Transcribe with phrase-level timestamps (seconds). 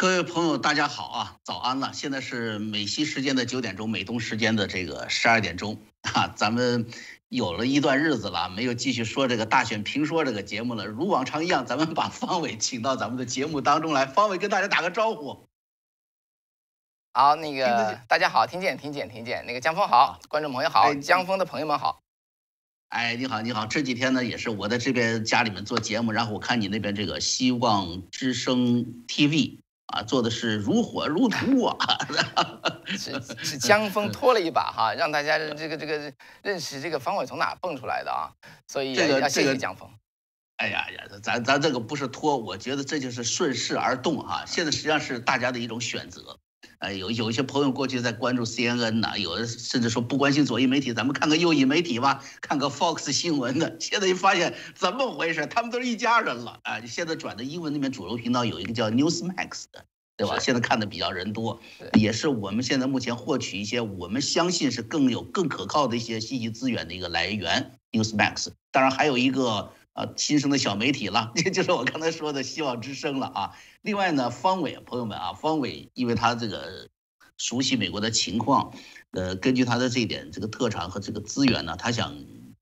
[0.00, 1.92] 各位朋友，大家好啊，早安了！
[1.92, 5.76] 现在是美西时间的九点钟，美东时间的这个十二点钟
[6.14, 6.32] 啊。
[6.36, 6.86] 咱们
[7.28, 10.86] 有了一段日子了，没有继续说这个大选评说这个节目了。
[10.86, 14.06] 如往常一样，咱们把方伟请到咱们的节目当中来。
[14.06, 15.48] 方伟跟大家打个招呼。
[17.12, 19.44] 好，那个大家好，听见听见听见。
[19.46, 22.00] 那个江峰好，观众朋友好，江峰的朋友们好。
[22.90, 23.66] 哎，你好，你好！
[23.66, 31.76] 这几天呢，也是我在这边家里面做节目，然后我看你那边这个希望之声 TV 啊，做的是如火如荼啊。
[32.88, 38.32] 是是江峰拖了一把哈，让大家这个这个认识这个方伟从哪蹦出来的啊，
[38.66, 39.88] 所以要谢谢江峰。
[40.56, 44.44] 哎呀呀，咱咱这个不是拖，我觉得这就是顺势而动哈。
[44.46, 46.38] 现在实际上是大家的一种选择。
[46.78, 53.76] 哎，有有一些朋友过去在关注 CNN 呢，有的甚至说不关心左翼媒体，咱们看个右翼媒体吧，看个 Fox 新闻的。
[53.80, 56.80] 现在一发现怎么回事，他们都是一家人了啊！
[56.86, 59.84] 现在转的英文那边主流频道有一个叫 Newsmax 的，
[60.16, 60.38] 对吧？
[60.38, 61.60] 现在看的比较人多，
[61.94, 67.72] 也是我们现在目前获取一些我们相信是更有更可靠的一些信息资源的一个来源。
[67.90, 69.72] Newsmax，当然还有一个。
[69.98, 73.58] 啊，新生的小媒体了， 这就是我刚才说的希望之声了啊。
[73.82, 76.88] 另外呢，方伟朋友们啊，方伟因为他这个
[77.36, 78.72] 熟悉美国的情况，
[79.10, 82.14] 呃，根据他的这一点这个特长和这个资源呢，他想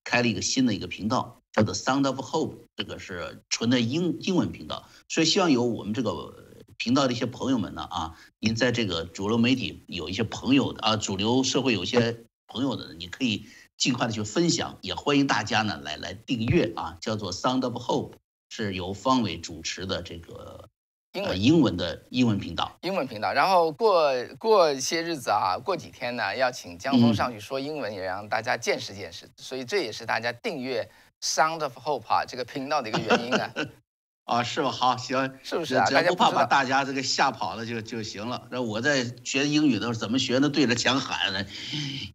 [0.03, 4.89] 开了一个新的一个频道，叫做 Sound of Hope，这个是纯的英英文频道。
[5.11, 6.43] 所以希望有我们这个
[6.79, 13.45] 频道的一些朋友们呢啊，您在这个主流媒体有一些朋友的啊，主流社会有一些朋友的，你可以。
[13.77, 18.13] 尽快的去分享，也欢迎大家呢来来订阅啊，叫做 Sound of Hope，
[18.49, 20.69] 是由方伟主持的这个
[21.13, 22.77] 英文英文的英文频道。
[22.83, 29.29] 英文频道，然后过过一些日子啊，过几天呢，要请江峰上去说英文，也让大家见识见识。
[29.37, 30.91] 所以这也是大家订阅
[31.23, 33.53] Sound of Hope 啊这个频道的一个原因啊。
[34.27, 34.73] 啊，是吧？
[34.73, 35.85] 好，行，是不是啊？
[35.87, 38.43] 只要不怕把大家这个吓跑了就就行了。
[38.51, 40.49] 那我在学英语的时候怎么学呢？
[40.49, 41.45] 对着墙喊呢？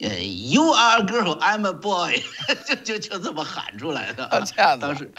[0.02, 2.22] 呃，You are a girl, I'm a boy，
[2.68, 4.28] 就就就这么喊出来的。
[4.46, 4.90] 这样的。
[4.90, 5.10] 当时，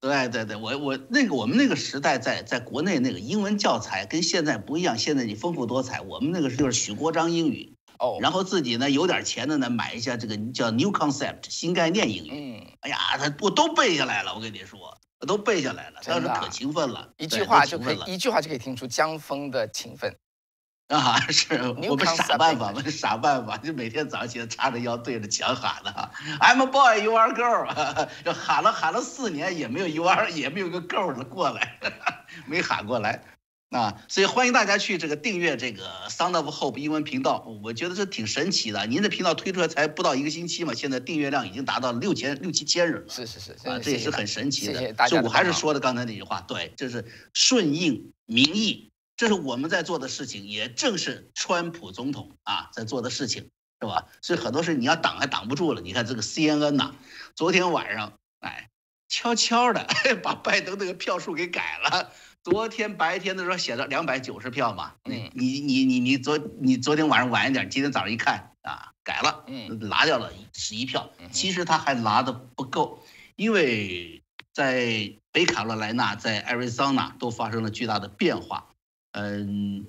[0.00, 6.00] 对对对，我我那个我们那个时代在在国内那个英文教材跟现在不一样，现在你丰富多彩。
[6.00, 12.30] 我们那个就是许国璋英语哦，然后自己呢有点钱的呢买一下这个叫 New Concept 新概念英语。
[12.32, 14.96] 嗯，哎呀，他我都背下来了，我跟你说。
[15.20, 20.16] 我都背下来了，当时可勤奋了，一句话就可以，一句话就可以听出江峰的勤奋
[20.88, 21.20] 啊！
[21.28, 21.54] 是
[21.88, 26.10] 我们傻办法，我们傻办法，就每天早上起来叉着腰对着墙喊的
[26.40, 31.78] ，I'm a boy, you are girl，就 喊了喊了四年也没有 you are，也没有个 girl 的过来，
[32.46, 33.22] 没喊过来。
[33.70, 38.84] 啊，所以欢迎大家去这个订阅这个 Sound of Hope 英文频道，我觉得这挺神奇的。
[38.86, 43.08] 您的频道推出来才不到一个星期嘛，现在订阅量已经达到六千六七千人了。
[43.08, 44.72] 是是是，啊，这也是很神奇的。
[44.72, 45.20] 谢谢大家。
[45.22, 54.08] 我还是说的刚才那句话，对，这是顺应民意，这是我们在做的事情，也正是川普总统啊在做的事情，是吧？
[54.20, 55.80] 所以很多事你要挡还挡不住了。
[55.80, 56.96] 你看这个 CNN 呐，
[57.36, 58.68] 昨天晚上哎，
[59.08, 59.86] 悄悄的
[60.24, 62.10] 把拜登那个票数给改了。
[62.42, 71.10] 昨天白天的时候写了两百九十票嘛，你你你你你昨你昨天晚上晚一点，今天早上一看啊，改了，嗯，拿掉了十一票。
[71.30, 73.02] 其实他还拿的不够，
[73.36, 74.22] 因为
[74.54, 78.68] 在北卡罗来纳、在 Arizona 都发生了巨大的变化。
[79.12, 79.86] 嗯，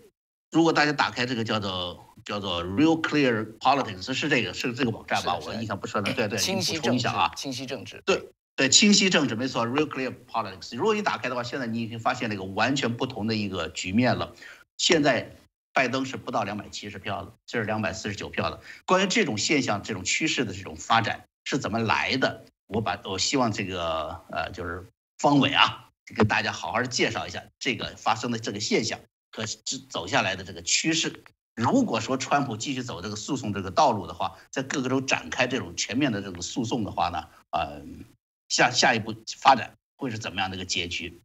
[0.51, 5.39] 如果大家打开这个叫做叫做 Real Clear Politics，是这个是这个网站吧？
[5.45, 6.13] 我印象不深了。
[6.13, 8.29] 对对，清晰政治啊，清晰政治，对。
[8.55, 10.75] 对，清晰政治没错，real clear politics。
[10.75, 14.35] 如果你打开的话，现在你已经发现了一个完全不同的一个局面了。
[14.77, 15.35] 现在
[15.73, 18.59] 拜登是不到两百七十票的，这是两百四十九票的。
[18.85, 22.45] 关于这种现象、这种趋势的这种发展是怎么来的？
[22.67, 24.85] 我把我希望这个呃，就是
[25.17, 28.99] 方伟啊，给大家好好介绍一下这个发生的这个现象
[29.31, 29.45] 和
[29.89, 31.23] 走下来的这个趋势。
[31.55, 37.27] 如果说川普继续走这个诉讼这个道路的话，在各个州展开这种全面的这种诉讼的话呢，
[37.57, 38.05] 嗯。
[38.51, 41.21] 下下一步发展会是怎么样的一个结局？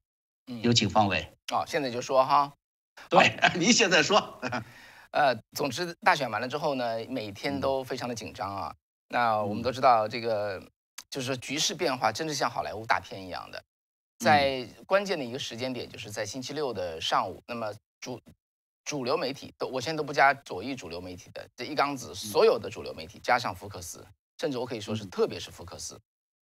[0.46, 1.28] 嗯，有请方伟。
[1.52, 2.52] 哦，现在就说哈。
[3.10, 4.40] 对， 您现在说。
[5.10, 8.72] 呃，总之大选完了之后呢，每天都非常的紧张啊。
[9.08, 10.62] 那我们都知道，这个
[11.10, 13.60] 就是局势变化，真的像好莱坞大片一样的。
[14.18, 17.42] 在关键的一个时间点，就是在星期六的上午。
[17.48, 18.20] 那么主
[18.84, 24.06] 主流媒体都，我现在都不加左翼主流媒体的这一缸子，所有的主流媒体加上福克斯，
[24.38, 26.00] 甚至我可以说是特别是福克斯。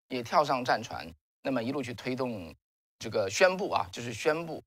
[0.09, 1.07] 也跳上战船，
[1.41, 2.53] 那么一路去推动
[2.99, 4.63] 这个宣布啊，就是宣布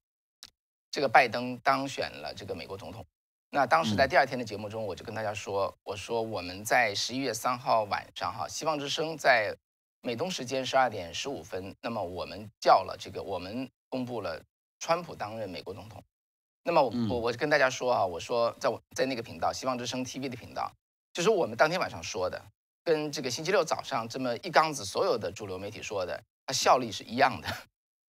[0.91, 3.05] 这个拜登当选了这个美国总统。
[3.51, 9.57] 那当时在第二天的节目中，我就跟大家说，我说我们在十一月三号晚上哈，希望之声在
[10.03, 14.39] 美东时间十二点十五分，那么我们叫了这个，我们公布了
[14.79, 16.03] 川普担任美国总统。
[16.63, 20.71] 那么我我我跟大家说啊，我说在我在那个频道希望之声 TV 的频道，
[21.15, 22.45] 就是我们当天晚上说的，
[22.89, 27.47] 跟这个星期六早上这么一缸子所有的主流媒体说的，它效力是一样的，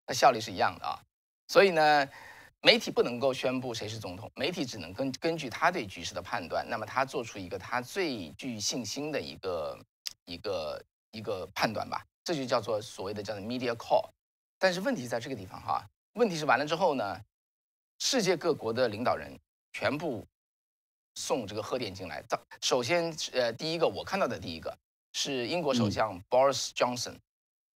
[0.06, 0.98] 它效力是一样的啊。
[1.50, 2.08] 所以呢，
[2.62, 9.78] 媒体不能够宣布谁是总统，媒体只能根根据他对局势的判断，那么他做出一个他最具信心的一个
[10.24, 14.10] 一个一个判断吧，这就叫做所谓的叫做 media call。
[14.58, 17.20] 但是问题在这个地方哈，问题是完了之后呢？
[18.02, 19.38] 世界各国的领导人
[19.74, 20.26] 全部
[21.20, 22.24] 送这个贺电进来。
[22.62, 24.74] 首先，呃，第一个我看到的第一个
[25.12, 27.18] 是英国首相 Boris Johnson。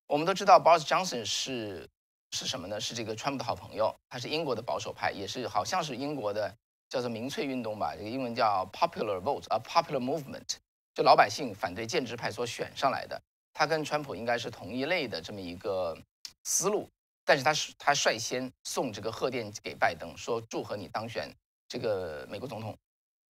[0.07, 1.90] 我们都知道 Boris Johnson 是
[2.31, 2.80] 是什么呢？
[2.80, 6.56] 是这个川普的好朋友，他是英国的保守派，也是好像是英国的
[6.88, 10.56] 叫做民粹运动吧，这个英文叫 Popular Vote 啊，Popular Movement，
[10.94, 13.22] 就老百姓反对建制派所选上来的。
[13.54, 15.98] 他跟川普应该是同一类的这么一个
[16.44, 16.89] 思路。
[17.25, 21.34] 但是他是他率先送这个贺电给拜登，说祝贺你当选
[21.69, 22.78] 这个美国总统。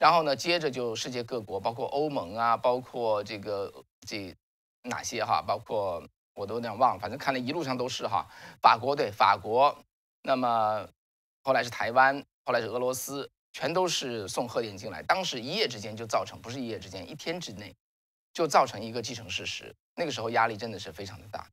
[0.03, 3.73] 然后呢，接着就世界各国，包括欧盟啊，包括这个
[4.05, 4.35] 这
[4.81, 6.03] 哪些哈，包括
[6.35, 8.27] 我都有点忘了，反正看了一路上都是哈。
[8.61, 9.73] 法国对法国，
[10.23, 10.85] 那么
[11.41, 15.01] 后来是台湾，后来是俄罗斯，全都是送贺电进来。
[15.03, 17.73] 当时一夜之间就造成，不是一夜之间，一天之内
[18.33, 19.73] 就造成一个既成事实。
[19.95, 21.47] 那个时候压力真的是非常的大。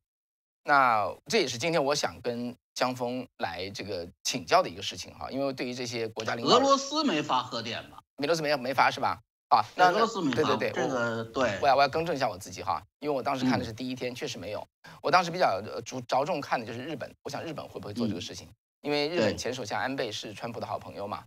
[0.65, 8.03] 那这也是今天我想跟江峰来这个请教的一个事情哈，因为对于这些国家领导，俄罗斯没发贺电吧？
[8.21, 9.19] 俄罗斯没没发是吧？
[9.49, 10.35] 啊，那俄罗斯没发。
[10.35, 11.59] 对对对，这个对。
[11.61, 14.65] 我要我要更正一下我自己哈，因为我当时看的是第一天，确实没有。
[15.01, 18.47] 我当时比较着着重看的就是日本，我想日本会不会做这个事情？
[18.81, 21.23] 因为日本前首相安倍是川普的好朋友嘛。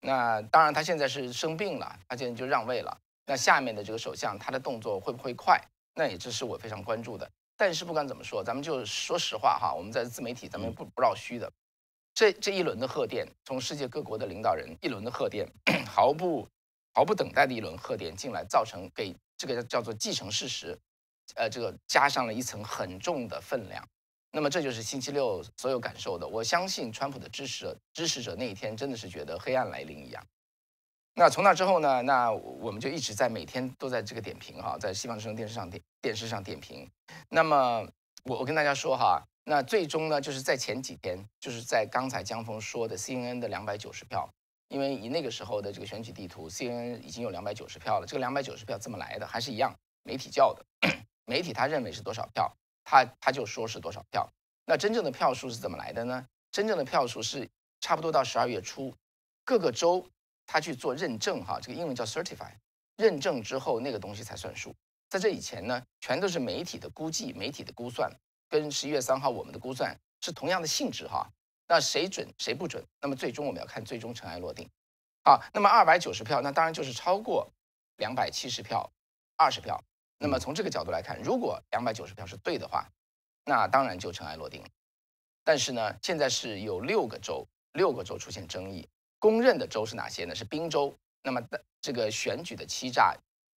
[0.00, 2.96] 那当然他现在是生病了，他现在就让位了。
[3.26, 5.60] 那下面的这个首相他的动作会不会快？
[5.94, 7.28] 那也这是我非常关注的。
[7.56, 11.50] 但是不管怎么说，咱们就说实话哈，我们在自媒体咱们不不绕虚的。
[12.16, 15.46] 这这一轮的贺电，从世界各国的领导人一轮的贺电，
[15.86, 16.48] 毫不
[16.94, 20.78] 毫不等待的一轮贺电进来，造成给这个叫做既成事实，
[21.34, 23.86] 呃，这个加上了一层很重的分量。
[24.30, 26.26] 那么这就是星期六所有感受的。
[26.26, 30.26] 我相信川普的支持者支持者那一天真的是觉得黑暗来临一样。
[31.14, 32.00] 那从那之后呢？
[32.00, 36.90] 那我们就一直在每天都在这个点评哈，在西方之声电视上电电视上点评。
[37.28, 37.86] 那么
[38.24, 44.28] 我我跟大家说哈，那最终呢，就是在前几天，就是在刚才江峰说的 CNN 的两百九十票，
[44.66, 48.06] 因为以那个时候的这个选举地图，CNN 已经有两百九十票了。
[48.06, 49.26] 这个两百九十票怎么来的？
[49.26, 49.72] 还是一样，
[50.02, 50.66] 媒体叫的。
[51.26, 52.52] 媒体他认为是多少票，
[52.82, 54.28] 他他就说是多少票。
[54.64, 56.26] 那真正的票数是怎么来的呢？
[56.50, 57.48] 真正的票数是
[57.80, 58.92] 差不多到十二月初，
[59.44, 60.04] 各个州。
[60.48, 62.52] 他去做认证，哈，这个英文叫 certify，
[62.96, 64.72] 认证之后那个东西才算数。
[65.08, 68.08] 在这以前呢，全都是媒体的估计、媒体的估算，
[68.48, 71.26] 跟十一月三号我们的估算是同样的性质，哈。
[71.68, 72.84] 那谁准谁不准？
[73.00, 74.70] 那么最终我们要看最终尘埃落定。
[75.24, 77.50] 好，那么二百九十票，那当然就是超过
[77.96, 78.88] 两百七十票，
[79.36, 79.82] 二十票。
[80.18, 82.88] 那么从这个角度来看，如果两百九十票是对的话，
[83.44, 84.68] 那当然就尘埃落定了。
[85.42, 88.88] 但是呢，现在是有六个州，六个州出现争议。
[89.18, 90.34] 公认的州是哪些呢？
[90.34, 90.96] 是宾州。
[91.22, 93.12] 那么的这个选举的欺诈，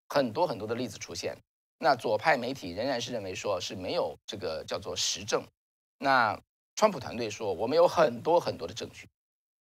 [0.08, 1.38] 很多很多的例子出现。
[1.80, 5.44] 那左派媒体仍然是认为说是没有这个叫做实证。
[5.98, 6.40] 那
[6.76, 9.08] 川普团队说我们有很多很多的证据。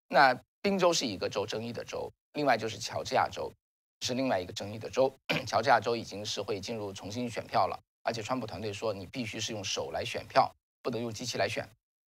[0.08, 3.52] 那宾州是一个州争议的州，另外就是乔治亚州
[4.00, 5.16] 是另外一个争议的州。
[5.46, 11.68] 乔治亚州已经是会进入重新选票了，而且川普团队说你必须是用手来选票，不能用机器来选。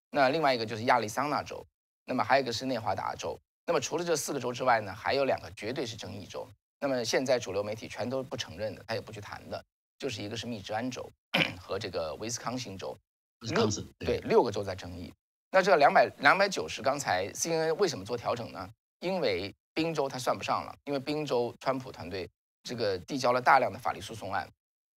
[0.09, 1.63] 那另外一个就是亚利桑那州，
[2.05, 3.39] 那么还有一个是内华达州。
[3.67, 6.47] 那么除了这四个州之外呢，还有两个绝对是争议州。
[6.79, 9.63] 那么现在主流媒体全都不承认的，他也不去谈的，
[9.99, 11.11] 就是一个是密执安州
[11.59, 12.97] 和这个威斯康星州。
[13.41, 15.13] 六对六个州在争议。
[15.51, 18.69] 那这两百两百九十，刚才 CNN 为什么做调整呢？
[18.99, 22.29] 因为宾州它算不上了，因为宾州川普团队
[22.63, 24.45] 这个递交了大量的法律诉讼案。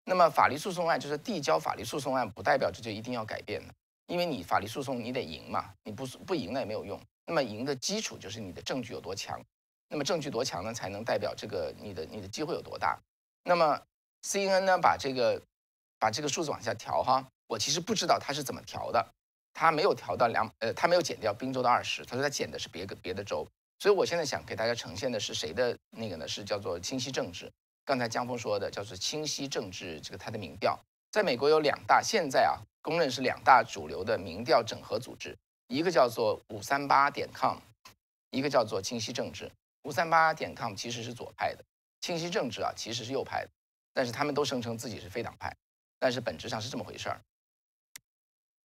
[0.04, 3.72] 那么法律诉讼案就是递交法律诉讼案，不代表这就一定要改变的，
[4.06, 7.00] 因为你法律诉讼你得赢嘛，你不不赢那也没有用。
[7.24, 9.40] 那么赢的基础就是你的证据有多强，
[9.88, 13.00] 那么证据多强呢，才能代表这个你的你的机会有多大。
[13.44, 13.80] 那么
[14.22, 15.40] C N N 呢，把这个
[15.98, 19.04] 把这个数字往下调哈，我其实不知道他是怎么调的，
[19.52, 23.46] 他没有调到两呃，他没有减掉宾州的二十，他说他减的是别个别的州。
[23.78, 26.28] 所以我现在想给大家呈现的是谁的那个呢？
[26.28, 27.50] 是叫做清晰政治。
[27.84, 30.78] 刚才江峰说的叫做清晰政治，这个他的民调，
[31.10, 35.36] 在美国有两大，现在啊公认是两大主流的民调整合组织。
[35.66, 37.58] 一个叫做五三八点 com，
[38.30, 39.50] 一个叫做清晰政治。
[39.82, 41.64] 五三八点 com 其实是左派的，
[42.00, 43.50] 清晰政治啊其实是右派的，
[43.92, 45.54] 但是他们都声称自己是非党派，
[45.98, 47.20] 但是本质上是这么回事儿。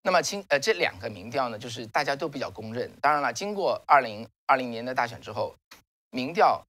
[0.03, 2.89] 那么清呃这两个民调呢，就是大家都比较公认。
[3.01, 5.55] 当然了，经过二零二零年的大选之后，
[6.11, 6.65] 民调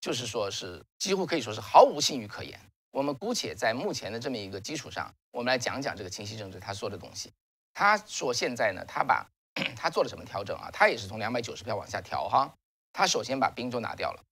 [0.00, 2.58] 就是说是几乎可以说是毫无信誉可言。
[2.90, 7.32] 我们姑且在目前的这么一个基础上，我们来讲讲这个清晰政治他说的东西。
[7.72, 9.24] 他说现在呢，他把
[9.76, 10.70] 他做了什么调整啊？
[10.72, 12.52] 他也是从两百九十票往下调哈。
[12.92, 14.24] 他首先把宾州拿掉了，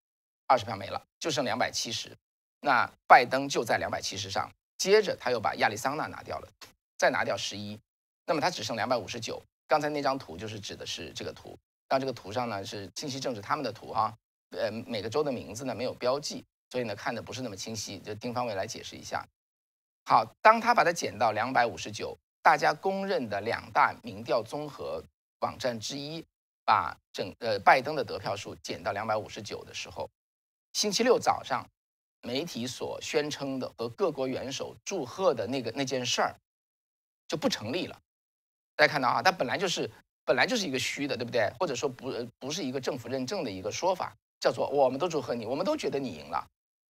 [0.49, 2.17] 二十票没了，就剩两百七十。
[2.61, 4.51] 那拜登就在两百七十上。
[4.79, 6.49] 接着他又把亚利桑那拿掉了，
[6.99, 7.81] 再拿掉十一，
[8.27, 9.43] 那么他只剩两百五十九。
[9.67, 11.59] 刚才那张图就是指的是这个图，
[11.89, 14.15] 那这个图上呢是清晰政治他们的图哈，
[14.51, 19.27] 呃每个州的名字呢没有标记，所以呢看的不是那么清晰，就丁方伟来解释一下。
[20.05, 25.03] 好，当他把它减到两百五十九，大家公认的两大民调综合
[25.41, 26.23] 网站之一，
[26.67, 30.07] 把整呃拜登的得票数减到两百五十九的时候，
[30.75, 31.67] 星期六早上。
[32.23, 36.35] 媒体所宣称的和各国元首祝贺的那个那件事儿，
[37.29, 38.01] 就不成立了。
[38.75, 39.91] 大家看到啊，它本来就是
[40.25, 41.51] 本来就是一个虚的，对不对？
[41.59, 46.47] 或者说不不是一个政府认证的一个说法，叫做我们都祝贺你，我们都觉得你赢了。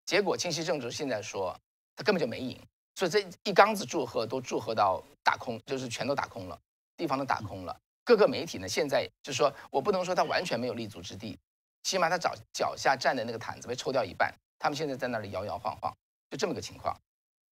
[0.06, 1.56] 结果清晰政治现在说
[1.96, 2.60] 他根本就没赢，
[2.96, 6.60] 所以这一缸子祝贺都祝贺到打空，就是全都打空了，
[6.96, 7.78] 地方都打空了。
[8.04, 11.38] 各个媒体呢，现在就是说我不能说他完全没有立足之地，
[11.84, 14.34] 起码他脚脚下站的那个毯子被抽掉一半。
[14.60, 15.96] 他们现在在那里摇摇晃晃，
[16.30, 16.96] 就这么个情况。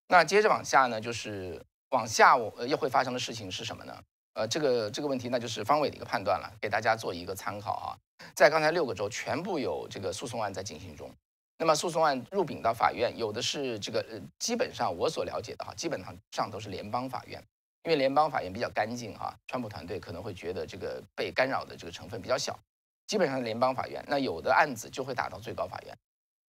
[0.07, 4.03] 那接着往下呢，就是往下我又会发生的事情是什么呢？
[4.33, 7.89] 呃，这个这个问题那就是方伟的一个判断了，给大家做一个参考啊。
[8.35, 11.11] 在刚才六个州全部有这个诉讼案在进行中，
[11.59, 17.39] 那么诉讼案入禀到法院，有的是这个呃，基本上我所了解的哈，基本上上都是联邦法院，
[17.83, 22.57] 因为联邦法院比较干净哈，川普团队可能会觉得这个被干扰的这个成分比较小，
[23.05, 24.03] 基本上联邦法院。
[24.07, 25.95] 那有的案子就会打到最高法院。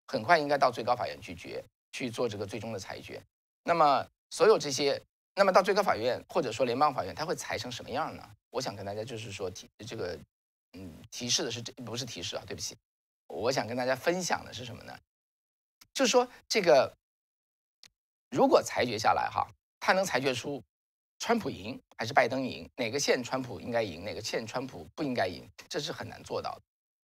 [0.06, 3.23] 很快应该到最高法院去决去做这个最终的裁决。
[3.62, 5.00] 那么所有这些，
[5.34, 8.28] 那么到最高法院或者说联邦法院，它会裁成什么样呢？
[8.50, 10.18] 我想跟大家就是说提这个，
[10.75, 12.76] 嗯，提示的是这不是提示啊，对不起，
[13.28, 14.96] 我想跟大家分享的是什么呢？
[15.92, 16.92] 就是说这个
[18.30, 19.46] 如果裁决下来哈，
[19.80, 20.62] 他能裁决出
[21.18, 26.62] 川普赢还是拜登赢，哪个县川普应该赢，哪个县川普不应该赢，这是很难做到的。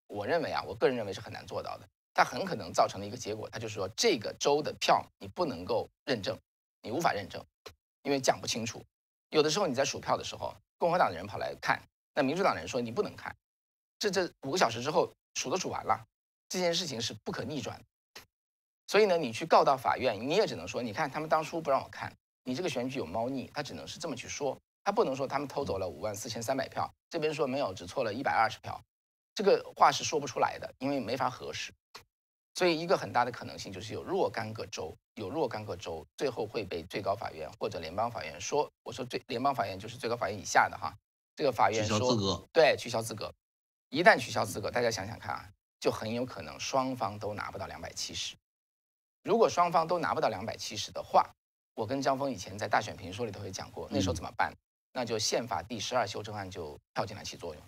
[0.09, 1.89] 我认为啊，我个人认为是很难做到的。
[2.21, 6.39] 它很可能造成的一个结果，它就是说这个州的票你不能够认证，
[6.83, 7.43] 你无法认证，
[8.03, 8.85] 因为讲不清楚。
[9.31, 11.83] 有的时候你在数票的时候，共和党的人跑来看，
[12.15, 13.35] 那民主党的人说你不能看。
[13.99, 15.99] 这这五个小时之后数都数完了，
[16.47, 17.83] 这件事情是不可逆转。
[18.87, 28.79] 所以呢，你去告到法院，你也只能说，你看他们当初不让我看，你这个选举有猫腻，他只能是这么去说，他不能说他们偷走了五万四千三百票，这边说没有，只错了一百二十票。
[29.33, 31.73] 这个话是说不出来的，因为没法核实，
[32.61, 40.95] 所以一个很大的可能性就是有若干个州，有若干个州最后会被最高法院或者联邦法院说，我说最联邦法院就是最高法院以下的哈，
[41.35, 43.33] 这个法院说对取消资格，
[43.89, 45.49] 一旦取消资格，大家想想看啊，
[45.81, 48.37] 就很有可能双方都拿不到两百七十。
[49.23, 51.27] 如果双方都拿不到两百七十的话，
[51.75, 54.53] 我跟张峰以前在大选评说里头也讲过，那时候怎么办？
[54.93, 57.63] 那就宪法第十二修正案就跳进来起作用。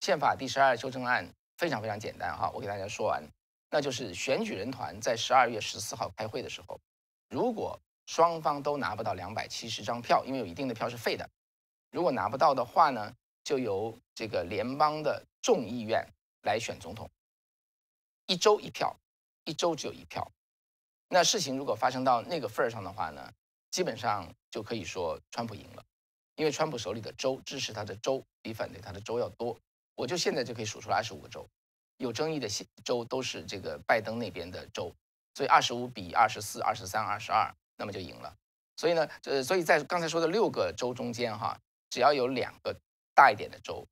[0.00, 3.22] 宪法第十二修正案非常非常简单哈，我给大家说完，
[3.70, 6.80] 那就是选举人团在十二月十四号开会的时候，
[7.28, 11.28] 如果双方都拿不到两百七十张票，因为有一定的票是废的，
[11.90, 16.06] 如果拿不到的话呢，就由这个联邦的众议院
[16.42, 17.10] 来选总统，
[18.26, 18.96] 一周一票，
[19.44, 20.26] 一周只有一票。
[21.10, 23.32] 那事情如果发生到那个份儿上的话呢，
[23.70, 25.84] 基本上就可以说川普赢了，
[26.36, 29.58] 因为川普手里的州支持他的州比反对他的州要多。
[29.94, 31.46] 我就现在就可以数出来二十五个州，
[31.98, 32.48] 有争议的
[32.82, 34.92] 州都是这个拜登那边的州，
[35.34, 38.34] 所以二十五比二十四、二十三、二十二，那么就赢了。
[38.76, 42.74] 所以呢，呃，所以在刚才说的六个州中间哈，只要有两个
[43.14, 43.86] 大一点的州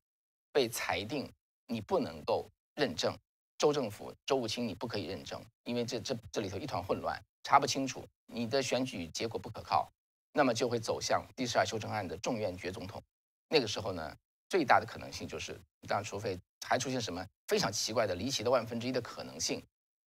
[0.51, 1.31] 被裁定
[1.67, 3.13] 你不能够认证，
[3.57, 9.91] 州政府、州务卿你不可以认证，因为这这这里头一团混乱，查不清楚，你的选举结果不可靠，
[10.31, 13.03] 那么就会走向第十二修正案的众院决总统。
[13.49, 14.15] 那个时候呢？
[14.49, 19.63] 最大的可能性就是，当然，除非还出现什么非常奇怪的、离奇的万分之一的可能性，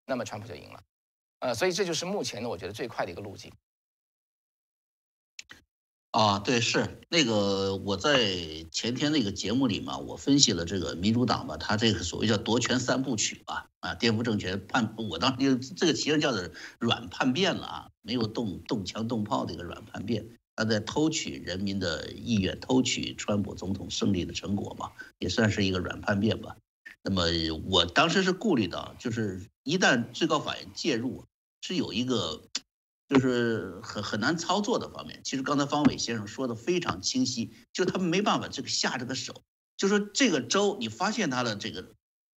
[0.07, 0.83] 那么川普就赢了。
[1.41, 3.53] 呃，所以这就是目前呢，我觉得最快的一个路径。
[6.13, 20.40] 啊，对，是那个我在前天那个节目里嘛，我分析了这个民主党吧，他这个所谓叫夺权三部曲吧，啊，颠覆政权叛，我当时这个其实叫做软叛变了啊，没有动动枪动炮的一个软叛变。
[20.61, 26.55] 他在偷取人民的意愿，偷取川普总统胜利的成果嘛，也算是一个软叛变吧。
[27.03, 27.23] 那么
[27.65, 31.25] 我当时是顾虑到，就是一旦最高法院介入，
[31.63, 32.43] 是有一个
[33.09, 35.23] 就是很很难操作的方面。
[35.25, 39.43] 其实刚才方伟先生说的非常清晰，就是他们没办法这个下这个手，
[39.79, 41.95] 就说这个州你发现他的这个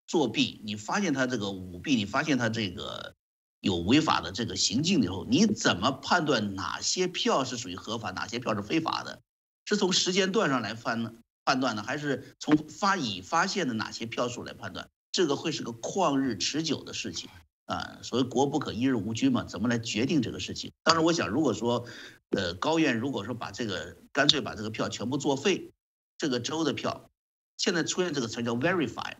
[0.06, 3.16] 作弊，你发现他这个舞弊，你发现他这个
[3.62, 9.22] 有违法的这个行径以后，你怎么判断哪些票是属于合法，哪些票是非法的？
[9.64, 11.14] 是从时间段上来判呢？
[11.44, 14.88] 判断呢，还是从发已发现的哪些票数来判断？
[15.12, 17.30] 这个会是个旷日持久的事情
[17.66, 17.98] 啊！
[18.02, 20.72] 所谓国不可一日无君嘛，怎么来决定这个事情？
[20.82, 21.84] 当然，我想，如果说，
[22.30, 25.72] 呃，高院如果说把这个干脆把这个票全部作废，
[26.18, 27.10] 这个州的票，
[27.56, 29.14] 现在出现这个词叫 verify，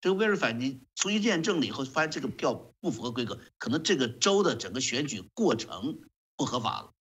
[0.00, 5.98] 这个 verify 你重新验证了以后，发现这个票不符合规格，可能这个州的整个选举过程
[6.36, 6.92] 不合法了。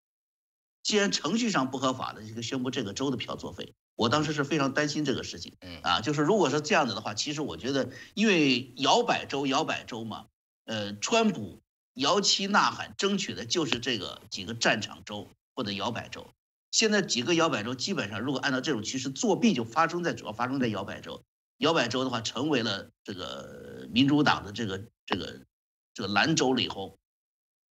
[0.81, 3.73] 既然程序上不合法的，这个宣布这个州的票作废。
[3.95, 10.25] 我当时是非常担心这个事情，嗯啊，就是如果是这样子的话，其实我觉得，因为摇摆州摇摆州嘛，
[10.65, 11.61] 呃，川普
[11.93, 16.27] 摇旗呐喊争取的就是这个几个战场州或者摇摆州。
[16.71, 21.23] 现在几个摇摆州基本上，如果按照这种趋势，作弊就发生在主要发生在摇摆州。
[21.57, 25.45] 摇摆州的话，成为了这个民主党的这个这个
[25.93, 26.97] 这个蓝州了以后，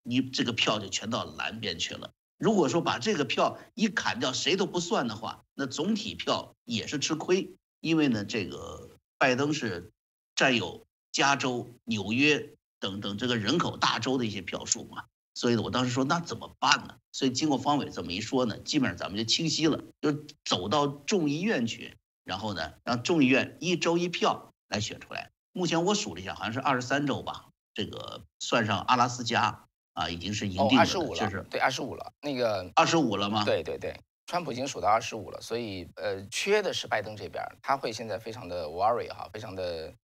[0.02, 2.12] 你这个票就全到蓝边去了。
[2.38, 7.54] 如果说把这个票一砍掉，谁都不算的话，那总体票也是吃亏。
[7.80, 9.92] 因为呢，这个拜登是
[10.34, 16.96] 占有加州、纽约等等这个人口大州的一些票数嘛，所以呢，我当时说那怎么办呢？
[17.12, 20.12] 所以经过方伟这么一说呢，基本上咱们就清晰了，就
[20.44, 25.30] 走到众议院去，然后呢，让众议院一周一票来选出来。
[25.52, 29.64] 目前我数了一下，好像是二十三州吧，这个算上阿拉斯加。
[29.94, 32.12] 啊，已经是赢定了，就是对二十五了。
[32.20, 33.44] 那个二十五了吗？
[33.44, 33.96] 对对对，
[34.26, 39.94] 川普已经数到二十五了，所以呃，缺的是拜登这边，他会现在非常的 worry 哈，非常的，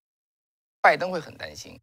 [0.81, 1.77] 拜登会很担心。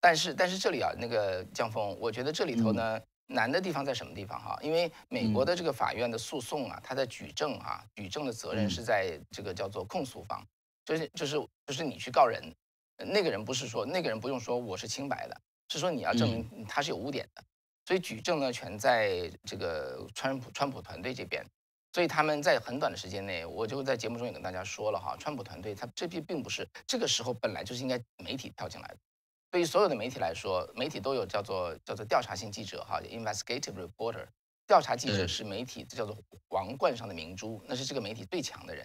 [0.00, 4.58] 但是但是这里啊，那个江峰，我觉得这里头呢难的地方在什么地方哈？
[4.62, 10.46] 因为美国的这个法院的诉讼啊，他在举证啊，举证的责任是在这个叫做控诉方，
[10.84, 12.54] 就是就是就是你去告人，
[12.98, 15.40] 那个人不是说那个人不用说我是清白的。
[15.70, 17.42] 是说你要证明他是有污点的，
[17.86, 21.42] 所以举证呢全在这个川普川普团队这边，
[21.92, 28.98] 所以他们在很短的时间内，我就在节目中也跟大家说了哈，川普团队他这批并不是这个时候本来就是应该媒体跳进来的，
[29.54, 34.26] 对于所有的媒体来说，媒体都有叫做叫做调查性记者哈，investigative reporter，
[34.66, 38.84] 调查记者是媒体这叫做王冠上的明珠，那是这个媒体最强的人。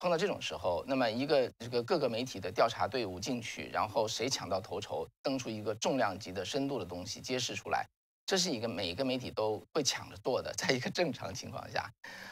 [0.00, 7.86] 碰到这种时候，那么一个这个各个媒体的调查队伍进去，然后谁抢到头筹，登出一个重量级的深度的东西，揭示出来，
[8.26, 10.52] 这是一个每一个媒体都会抢着做的。
[10.54, 11.88] 在一个正常情况下，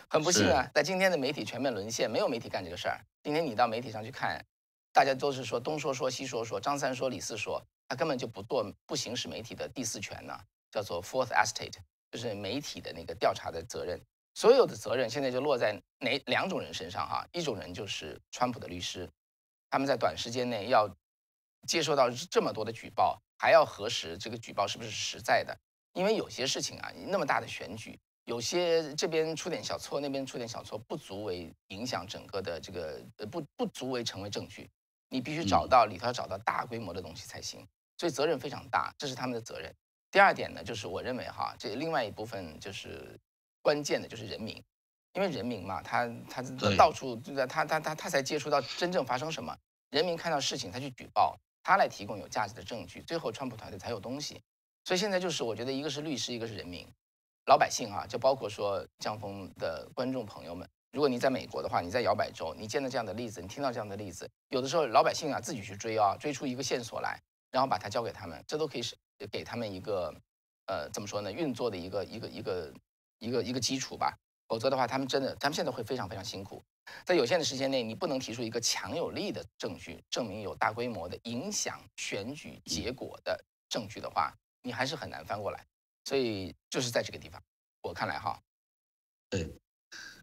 [0.08, 3.00] 很不幸啊，在今天的媒体全面沦陷，没有媒体干这个事儿。
[3.22, 4.44] 今天你到媒体上去看，
[4.92, 10.38] 大家都是说东说说西说说，张三说李四说，他根本就不做不行使媒体的第四权呢，
[10.70, 11.76] 叫做 fourth estate，
[12.10, 14.00] 就是媒体的那个调查的责任。
[14.34, 17.26] 所有的责任现在就落在哪两种人身上哈？
[17.32, 19.08] 一种人就是川普的律师，
[19.68, 20.88] 他们在短时间内要
[21.66, 25.56] 接收到这么多的举报，还要核实这个举报是不是实在的。
[25.94, 34.70] 因为有些事情啊，那么大的选举，有些这边出点小错，那边出点小错，不足为影响整个的这个呃不不足为成为证据。
[35.10, 37.68] 你必须找到里头要找到大规模的东西才行，
[37.98, 39.70] 所以责任非常大，这是他们的责任。
[40.10, 43.20] 第二点呢，就是我认为哈，这另外一部分就是。
[43.62, 44.56] 关键的就是人民，
[45.12, 46.42] 因为人民嘛，他他
[46.78, 49.54] 到处在他他他他才接触到真正发生什么，
[49.90, 54.42] 人民看到事情他去举报，他来提供有价值的证据，最后川普团队才有东西。
[54.82, 56.90] 所以现在就是我觉得一个是律师，一个是人民，
[57.44, 68.96] 老百姓啊，就包括说江峰的观众朋友们，如果你在美国的话，你在摇摆州，你见到这样的例子，你听到这样的例子，有的时候老百姓啊自己去追啊，追出一个线索来，然后把它交给他们，这都可以是
[69.30, 70.14] 给他们一个
[70.66, 72.72] 呃怎么说呢，运作的一个一个一个。
[73.22, 74.16] 一个一个基础吧，
[74.48, 76.64] 否则的话，他们真的，他们现在会非常非常辛苦。
[77.04, 85.62] 在有限的时间内，你不能提出一个强有力的证据，证明有大规模的影响选举结果的证据的话，你还是很难翻过来。
[86.06, 87.38] 所以就是在这个地方，
[87.82, 88.40] 我看来哈，
[89.28, 89.46] 对，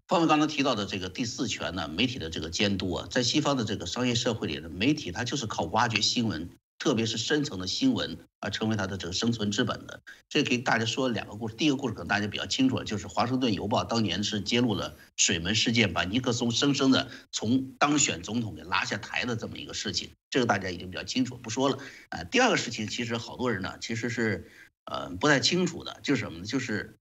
[0.08, 6.50] 方文刚才提到的这个第四权呢，媒体的这个监督啊，在西方的这个商业社会里的媒体，它就是靠挖掘新闻。
[6.80, 11.56] 特别是深层的新闻而成为它的这个生存之本的，这给大家说两个故事。
[11.56, 21.80] 第一个故事可能大家比较清楚，就是《华盛顿邮报》当年是揭露了水门事件，把尼克松生生的从当选总统给拉下台的这么一个事情，这个大家已经比较清楚，不说了。
[22.10, 24.48] 啊，第二个事情其实好多人呢其实是
[24.86, 26.46] 呃不太清楚的，就是什么呢？
[26.46, 27.00] 就是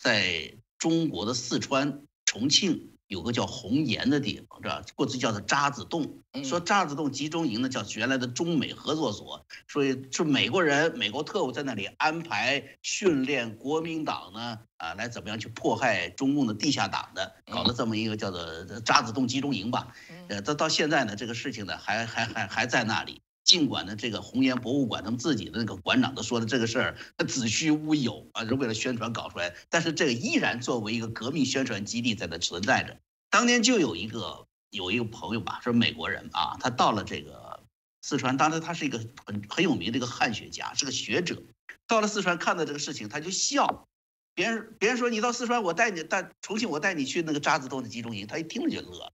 [0.00, 6.18] 在中国的四川、重庆有个叫红岩的地方，知道过去叫做渣滓洞。
[6.42, 18.40] 说渣滓洞集中营呢，叫原来的中美合作所，所以是美国人、美国特务在那里安排训练国民党呢，啊，来怎么样去迫害中共的地下党的，搞了这么一个叫做
[18.80, 19.94] 渣滓洞集中营吧。
[20.28, 23.20] 呃，到到现在呢，这个事情呢，还还还还在那里。
[23.52, 29.54] 尽管呢，这个红岩博物馆他们自己的那个馆长都说的这个事儿，他子虚乌有啊，是为了宣传搞出来。
[29.68, 32.98] 但是这个依然作为一个革命宣传基地在那存在着。
[33.28, 37.60] 当年就有一个有一个朋友吧，是美国人啊，他到了这个
[38.00, 41.42] 四川，当时他是一个很很有名的一个汉学家，是个学者。
[41.86, 43.86] 到了四川看到这个事情，他就笑。
[44.34, 49.12] 别人别人说你到四川，我带你带重庆，我带你去那个渣滓洞的集中营，他一听就乐。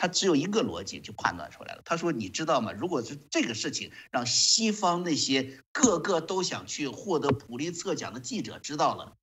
[0.00, 1.82] 他只有一个逻辑就判断出来了。
[1.84, 2.70] 他说：“你知道吗？
[2.72, 9.16] 如果是这个事情让西方那些个个都想去获得普利策奖的记者知道了，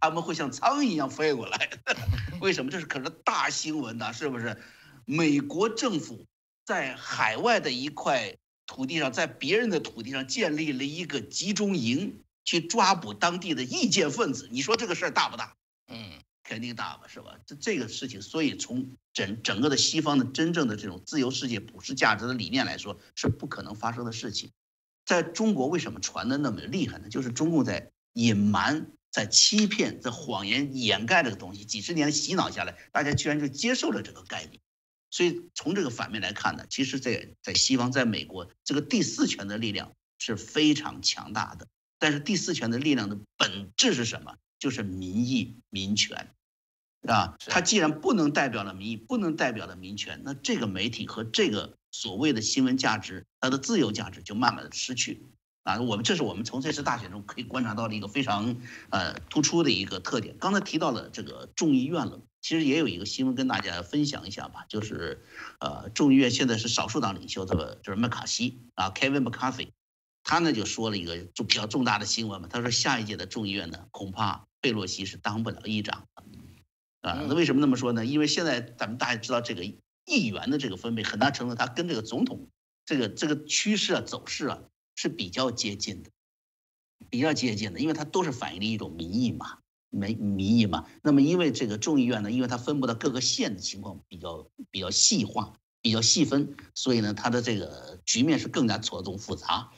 [0.00, 1.68] 他们会像苍蝇一样飞过来。
[2.40, 2.70] 为什么？
[2.70, 4.56] 这是可是大新闻呐，是不是？
[5.04, 6.26] 美国政府
[6.64, 8.34] 在海外的一块
[8.66, 14.48] 土地上，在别人的土地上建立了一个集中营，去抓捕当地的意见分子。
[14.50, 15.54] 你说这个事儿大不大？
[15.88, 17.36] 嗯。”肯定大吧，是吧？
[17.44, 24.52] 这这个事情，所以从整整个的西方的真正的这种自由世界、普世价值的理念来说，是不可能发生的事情。
[25.04, 27.08] 在中国，为什么传的那么厉害呢？
[27.08, 34.60] 就是中共在隐瞒、在欺骗、在谎言掩盖这个东西，几十年的洗脑下来，大家居然就接受了这个概念。
[35.10, 41.66] 所以从这个反面来看呢，其实，在在西方，在美国，这个第四权的力量是非常强大的。
[41.98, 44.36] 但是第四权的力量的本质是什么？
[44.58, 46.30] 就是民意、民权。
[47.06, 55.24] 啊，他既然不能代表了民意，不能代表了民权，那这个媒体和这个所谓的新闻价值，它的自由价值就慢慢的失去。
[55.62, 58.56] 啊，我们这是我们从这次大选中可以观察到的一个非常
[58.90, 60.36] 呃突出的一个特点。
[60.38, 65.22] 刚才提到了这个众议院了，其实也有一个新闻跟大家分享一下吧，就是
[65.60, 69.70] 呃众议院现在是少数党领袖，这个就是麦卡锡啊，Kevin McCarthy，
[70.28, 76.08] 他呢就说了一个就比较重大的新闻嘛，他说下一届的众议院呢，恐怕贝洛西是当不了议长。
[77.02, 78.04] 啊，那为什么那么说呢？
[78.04, 79.62] 因为现在咱们大家知道，这个
[80.04, 82.48] 议员的这个分配，很大程度它跟这个总统
[82.84, 84.58] 这个这个趋势啊、走势啊
[84.96, 86.10] 是比较接近的，
[87.08, 89.58] 比较接近的，因为它都是反映的一种民意嘛，
[89.90, 90.86] 民民意嘛。
[91.02, 99.70] 那么因为这个众议院呢，因为它分布到各个县的情况比较比较细化、比较细分，所以呢，它的这个局面是更加错综复杂。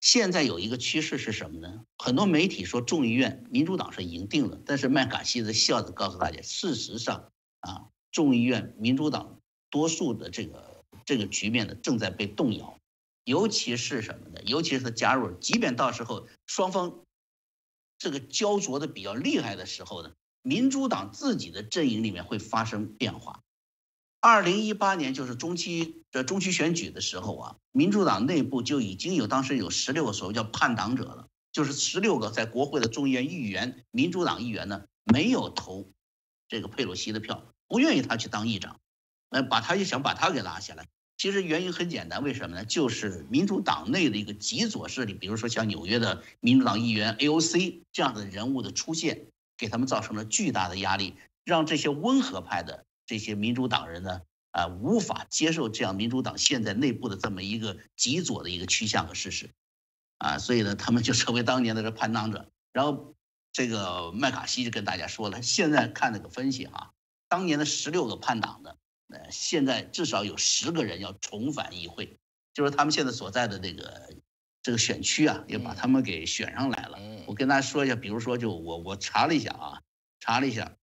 [0.00, 1.84] 现在有一个趋势是什么呢？
[1.98, 12.78] 很多媒体说众议院民主党是赢定了，但是麦卡锡的笑着告诉大家，事实上啊，众议院民主党多数的这个这个局面呢正在被动摇，
[13.24, 14.40] 尤其是什么呢？
[14.46, 17.04] 尤其是他加入，即便到时候双方
[17.98, 23.42] 这个焦灼的比较厉害的时候呢，民主党自己的阵营里面会发生变化。
[24.22, 35.88] 二零一八年就是中期的中期选举的时候啊，民主党内部就已经有当时有十六个所谓叫叛党者了，就是十六个在国会的众议院议员，民主党议员呢没有投
[36.48, 38.78] 这个佩洛西的票，不愿意他去当议长，
[39.30, 40.86] 那，把他就想把他给拉下来。
[41.16, 42.64] 其实原因很简单，为什么呢？
[42.66, 52.84] 就是民主党内的一个极左势力，比如说像纽约的民主党议员 AOC 这样的人物的出现，给他们造成了巨大的压力，让这些温和派的。
[53.10, 59.50] 这些民主党人呢，啊，无法接受这样民主党现在内部的这么一个极左的一个趋向和事实，
[60.18, 62.48] 啊，所以呢，他们就成为当年的这叛党者。
[62.72, 63.16] 然后，
[63.50, 66.92] 这个麦卡锡就跟大家说了，现在看那个分析啊，
[67.28, 68.76] 当年的十六个叛党的，
[69.08, 72.16] 呃，现在至少有十个人要重返议会，
[72.54, 74.14] 就是他们现在所在的这个
[74.62, 76.96] 这个选区啊，也把他们给选上来了。
[77.26, 79.82] 我跟大家说一下，比如说，就我我查了一下啊，
[80.20, 80.76] 查了一下。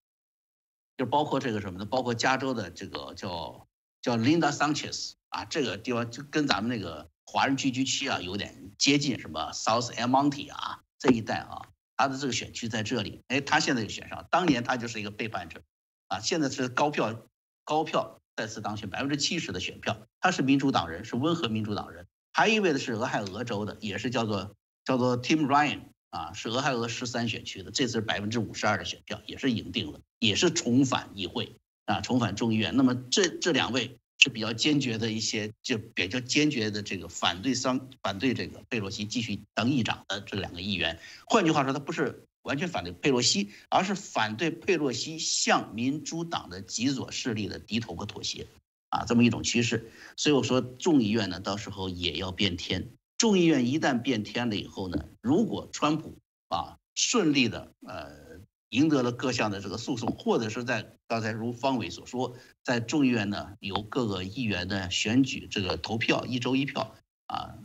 [0.98, 1.86] 就包括这个什么呢？
[1.86, 3.68] 包括加州的这个叫
[4.02, 15.62] 叫 Linda Sanchez 啊，这个地方就跟咱们那个华人聚居区啊有点接近，什么 South El Monte 啊这一带啊，他的这个选区在这里，哎，他现在就选上，当年他就是一个背叛者，
[16.08, 17.28] 啊，现在是高票
[17.64, 25.82] 高票再次当选，百分之七十的选票，他是民主党人，是温和民主党人，还一位的是俄亥俄州的，也是叫做叫做 Tim Ryan。
[26.10, 32.76] 啊，是俄亥俄十三选区的，这次是百分之五十二的选票，也是赢定了，也是重返议会啊，重返众议院。
[32.76, 40.98] 那么这这两位是比较坚决的一些，就比较坚决的这个反对桑反对这个佩洛西继续当议长的这两个议员。
[41.26, 48.48] 换句话说，他不是完全反对佩洛西，而是反对佩洛西向民主党的极左势力的低头和妥协
[48.90, 49.92] 啊，这么一种趋势。
[50.16, 52.88] 所以我说众议院呢，到时候也要变天。
[53.18, 56.18] 众议院一旦变天了以后呢，如果川普
[56.50, 66.96] 啊顺利的呃赢得了各项的这个诉讼，或者是在刚才如方伟所说，在众议院呢由各个议员的选举这个投票一周一票
[67.28, 67.56] 啊，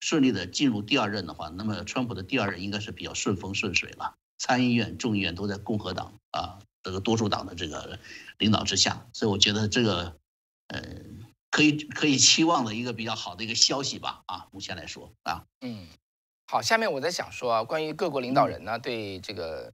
[0.00, 4.14] 顺利的进入第二任的话，那么川普的第二任应该是比较顺风顺水了。
[4.38, 7.98] 参议院、众议院都在共和党啊这个多数党的这个
[8.38, 10.16] 领导之下，所以我觉得这个
[10.68, 10.80] 呃
[11.50, 15.86] 可以可以期望的一个比较好的一个消息吧啊，目前来说啊，嗯，
[16.46, 19.72] 好，下面我在想说啊，关于各国领导人呢对这个。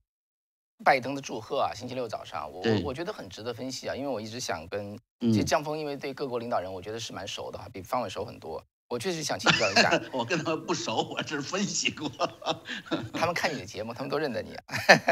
[0.84, 8.62] 拜登的祝贺啊，星期六早上，我我我觉得很值得分析啊，因为我一直想跟，其实江峰因为对各国领导人，我觉得是蛮熟的哈，比方伟熟很多。
[8.88, 12.10] 我确实想请教一下， 我跟他们不熟，我只是分析过。
[13.12, 14.64] 他们看你的节目，他们都认得你啊。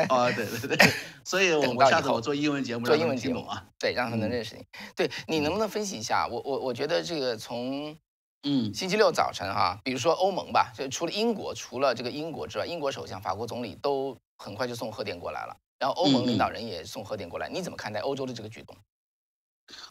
[0.09, 0.91] 啊，对对对，
[1.25, 4.65] 所以 我下次我做英文节目，做英文节目啊，对，让他们能认识你。
[4.95, 6.27] 对你能不能分析一下？
[6.27, 7.97] 我我我觉得这个从，
[8.45, 14.17] 嗯，星期六早晨哈，比如说欧盟吧，就除了英国，除了这个英国之外，英国首相、法国总理都。
[14.37, 18.77] 很快就送贺电过来了，然后欧盟领导人也送贺电过来，你怎么看待欧洲的这个举动？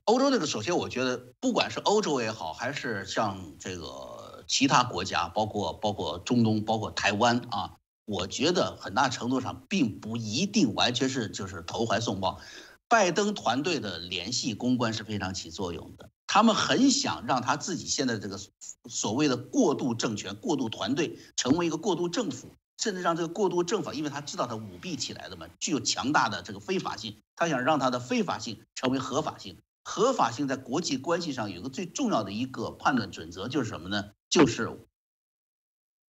[0.05, 12.39] 欧洲这个，首先我觉得，不管是欧洲也好，还是像这个其他国家，包括包括中东，包括台湾啊，我觉得很大程度上并不一定完全是就是投怀送抱。
[12.89, 18.39] 拜登团队的联系公关是非常起作用的，他们很想让他自己现在这个
[18.87, 22.55] 所谓的过渡政权、过渡团队成为一个过渡政府。
[22.83, 29.57] 甚至让这个过渡政法，因为他知道他舞弊起来的嘛，具有强大的这个非法性，他想让他的非法性成为合法性。
[29.85, 34.11] 合法性在国际关系上有个最重要的一个判断准则，就是什么呢？
[34.29, 34.77] 就是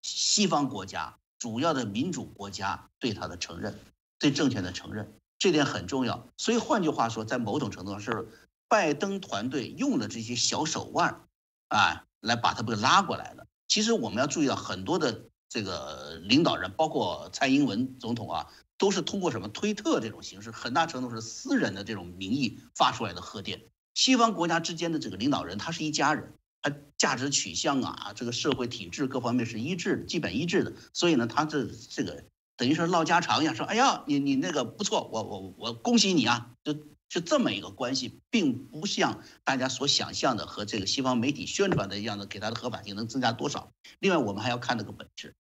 [0.03, 3.79] 西方国家主要的民主国家对他的承认，
[4.19, 6.27] 对政权的承认，这点很重要。
[6.37, 8.27] 所以换句话说，在某种程度上是
[8.67, 11.21] 拜登团队用了这些小手腕，
[11.69, 13.47] 啊，来把他给拉过来的。
[13.69, 15.27] 其实我们要注意到很多的。
[15.55, 23.63] 这个领导人，包括蔡英文总统啊，都是通过什么推特这种形式，很大程度是私人的这种名义发出来的贺电。
[23.95, 30.73] 西方国家之间的这个领导人，他是一家人，他价值取向啊，这个社会体制各方面是一致的，基本一致的。
[30.93, 32.25] 所以呢，他这这个
[32.57, 36.75] 等于说唠家常一样，说，哎呀，你你那个不错，我我我恭喜你啊，就
[37.09, 43.71] 是这么一个关系，并不像大家所想象的和这个西方媒体宣传的一样的，给他的合法性能增加多少。
[44.01, 45.33] 另外，我们还要看这个本质。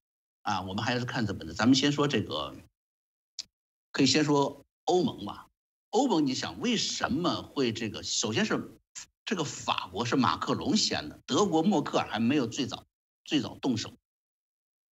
[0.44, 1.52] 啊，我们还是看怎么的。
[1.52, 2.54] 咱们先说这个，
[3.92, 5.48] 可以先说欧盟吧。
[5.90, 8.02] 欧盟，你想为什么会这个？
[8.02, 8.78] 首先是
[9.24, 12.84] 这个法国是马克龙先的，德国默克尔还没有最早
[13.24, 13.94] 最早动手。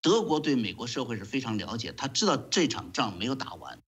[0.01, 3.83] 德国对美国社会是非常了解，他知道这场仗没有打完，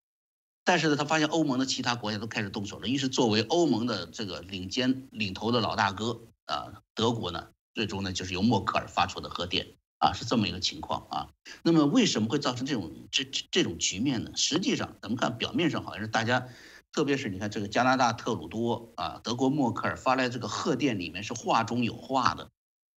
[0.64, 2.88] 但是呢，他发现欧盟的其他国家都开始动手了。
[2.88, 9.76] 于是作为欧盟的这个领尖领头的老大哥啊，德国呢，最终呢就是由默克尔发出的贺电。
[9.98, 11.30] 啊，是这么一个情况啊。
[11.62, 14.30] 那么为什么会造成这种这这种局面呢？
[14.36, 16.48] 实际上，咱们看表面上好像是大家，
[16.92, 22.50] 特别是你看这个加拿大特鲁多啊，德国默克尔发来这个贺电，里面是话中有话的，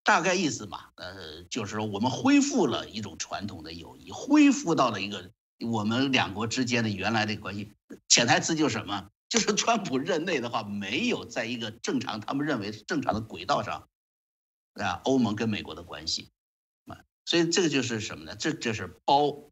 [0.03, 7.73] 大概意思嘛，呃，就是说我们恢复了一种传统的友谊，恢复到了一个我们两国之间的原来的关系。
[8.09, 9.09] 潜台词就是什么？
[9.29, 13.89] 就是川普任内的话，没有在一个正常他们认为正常的轨道上，
[14.75, 16.29] 啊，欧盟跟美国的关系。
[17.27, 18.37] 所以这个就是什么呢？
[18.37, 19.51] 这这是包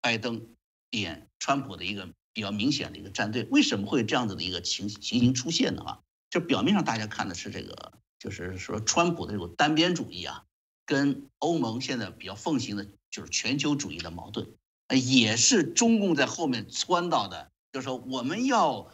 [0.00, 0.48] 拜登
[0.90, 3.44] 点川普的一个比较明显的一个战队。
[3.44, 5.82] 为什么会有这样子的一个情情形出现呢？
[5.82, 10.44] 啊，就表面上大家看的是这个，就是说川普的这种单边主义啊，
[10.84, 14.48] 跟欧盟现在比较奉行的就是全球主义的矛盾，
[14.88, 18.90] 也是中共在后面撺到的，就是说我们要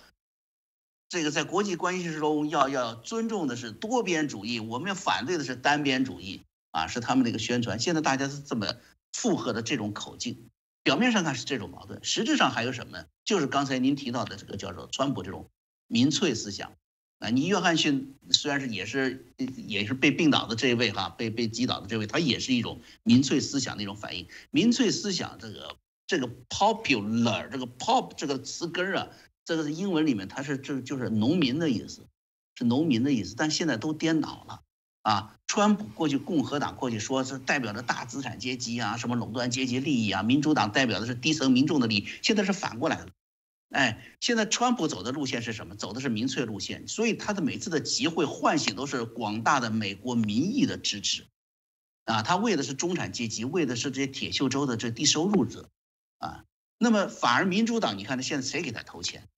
[1.08, 6.42] 这个在国际关系之中要要尊重的是多边主义，我们要反对的是单边主义。
[6.72, 7.78] 啊，是他们的一个宣传。
[7.78, 8.74] 现在大家是这么
[9.12, 10.50] 附和的这种口径，
[10.82, 13.04] 表面上看是这种矛盾，实质上还有什么？
[13.24, 15.48] 就是刚才您提到的这个叫做川普这种
[15.86, 16.72] 民粹思想。
[17.18, 19.24] 啊，你约翰逊虽然是也是
[19.56, 24.26] 也是被病倒的这一位哈，被被击倒的这位，他也是一种民粹思想的一种反应。
[24.50, 25.76] 民粹思想这个
[26.08, 29.08] 这个 popular 这个 pop 这个词根啊，
[29.44, 32.08] 这个是英文里面它是这就是农民的意思，
[32.56, 34.62] 是农民的意思，但现在都颠倒了。
[35.02, 43.08] 啊，川普过去，共和党过去说是代表着大资产阶级啊，什么垄断阶级利益啊，民主党代表的是低层民众的利益，现在是反过来了。
[43.70, 45.74] 哎，现在川普走的路线是什么？
[45.74, 51.26] 走的是民粹路线，所以他的每次的集会唤醒都是广大的美国民意的支持。
[52.04, 55.68] 啊，他为的是中产阶级，为的是这些铁锈州的这低收入者。
[56.18, 56.44] 啊，
[56.78, 59.28] 那么反而民主党，你看他现在谁给他投钱？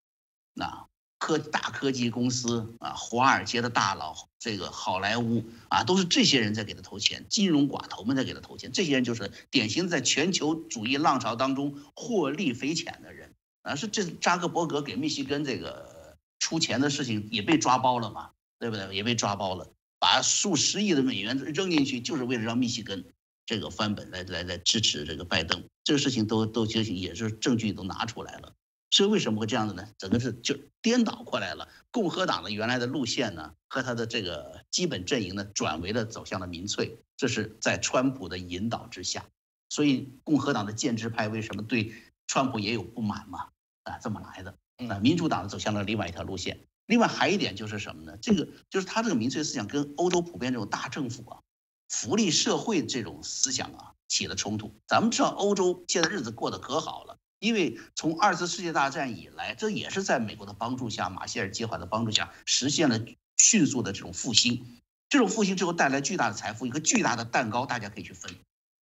[0.52, 0.88] 那？
[1.18, 18.94] 科大科技公司啊，华尔街的大佬，这个好莱坞啊，都是这些人在给他投钱，金融寡头们在给他投钱，这些人就是典型在全球主义浪潮当中获利匪浅的人啊，是这扎克伯格给密西根这个出钱的事情也被抓包了嘛，对不对？
[18.94, 23.02] 也被抓包了，把数十亿的美元扔进去，就是为了让密西根
[23.46, 28.52] 这个翻本来来来支持这个拜登，这个事情都都其实也是证据都拿出来了。
[28.94, 29.88] 所以为什么会这样子呢？
[29.98, 31.68] 整个是就颠倒过来了。
[31.90, 36.96] 共和党的原来的路线呢，和他的这个基本阵营呢，转为了走向了民粹。
[37.16, 39.24] 这是在川普的引导之下。
[39.68, 41.92] 所以共和党的建制派为什么对
[42.28, 43.48] 川普也有不满嘛？
[43.82, 44.54] 啊，这么来的。
[44.88, 46.60] 啊，民主党走向了另外一条路线。
[46.86, 48.16] 另外还一点就是什么呢？
[48.22, 51.40] 这个就是他这个民粹思想跟欧洲普遍这种大政府啊、
[51.88, 54.72] 福利社会这种思想啊起了冲突。
[54.86, 57.18] 咱们知道欧洲现在日子过得可好了。
[57.44, 62.98] 因为从二次世界大战以来，这也是在美国的帮助下，马歇尔计划的帮助下，实现了
[63.36, 64.80] 迅速的这种复兴。
[65.10, 68.32] 这种复兴之后带来巨大的财富，一个巨大的蛋糕，大家可以去分。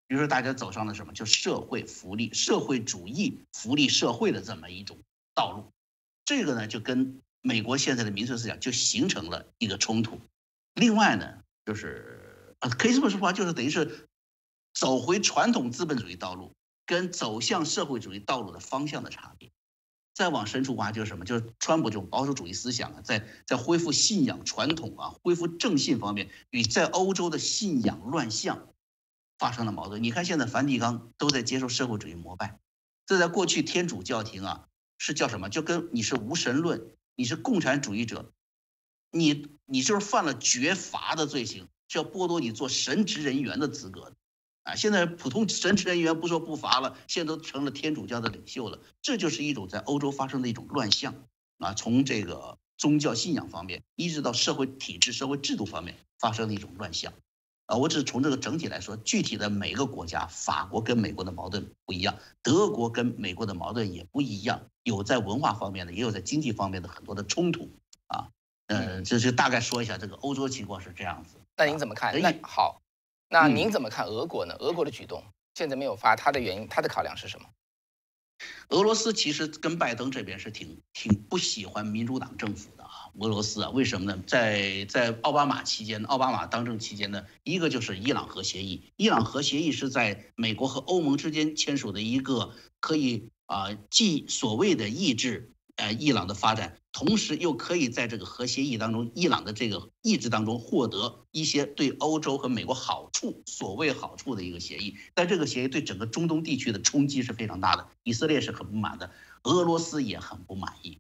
[0.07, 4.97] 比如说，大家走上了什么，就社会福利、社会主义福利社会的这么一种
[5.35, 5.73] 道路。
[6.25, 10.21] 这个呢，就跟美国现在的民粹思想就形成了一个冲突。
[10.75, 14.07] 另外呢，就是呃可以这么说吧，就是等于是
[14.73, 16.53] 走回传统资本主义道路。
[16.93, 19.51] 跟走向社会主义道路的方向的差别，
[20.13, 21.25] 再往深处挖就是什么？
[21.25, 28.69] 就是川普这种保守主义思想啊，在在恢复信仰传统啊，恢复正信方面，与在欧洲的信仰乱象
[29.39, 30.03] 发生了矛盾。
[30.03, 32.61] 你看现在梵蒂冈都在接受社会主义膜拜，
[33.07, 35.49] 这在过去天主教廷啊是叫什么？
[35.49, 38.31] 就跟你是无神论，你是共产主义者，
[39.11, 44.15] 你你就是犯了绝罚的罪行，是要剥夺你做神职人员的资格。
[44.65, 48.79] 啊，现在普通神职人员不说不罚了，现在都成了天主教的领袖了。
[49.01, 51.15] 这就是一种在欧洲发生的一种乱象
[51.59, 57.13] 啊，从这个宗教信仰方面，一直到社会体制、社会制度方面发生的一种乱象。
[57.67, 67.69] 啊，我只是从这个整体来说，具体的每个国家，法国跟美国的矛盾不一样，德国跟美国的矛盾也不一样，有在文化方面的，也有在经济方面的很多的冲突
[68.07, 68.29] 啊。
[68.67, 71.37] 嗯，这是大概说一下这个欧洲情况是这样子。
[71.57, 72.21] 那您怎么看？
[72.21, 72.81] 那好。
[73.33, 74.55] 那您怎么看俄国呢？
[74.59, 77.49] 俄国的举动现在没有发，它的原因，它的考量是什么？
[78.69, 83.09] 俄罗斯其实跟拜登这边是挺挺不喜欢民主党政府的啊。
[83.19, 84.23] 俄罗斯啊，为什么呢？
[84.27, 95.49] 在在奥巴马期间，奥巴马当政期间呢，一个就是伊朗核协议，伊朗核协议是在美国和欧盟之间签署的一个可以啊，既所谓的抑制。
[95.77, 104.97] 呃，伊朗的发展，同时又可以在这个核协议当中，伊朗的这个意志当中获得一些对欧洲和美国好处，所谓好处的一个协议。
[105.15, 109.11] 但这个协议对整个中东地区的冲击是非常大的，以色列是很不满的，
[109.45, 110.99] 俄罗斯也很不满意，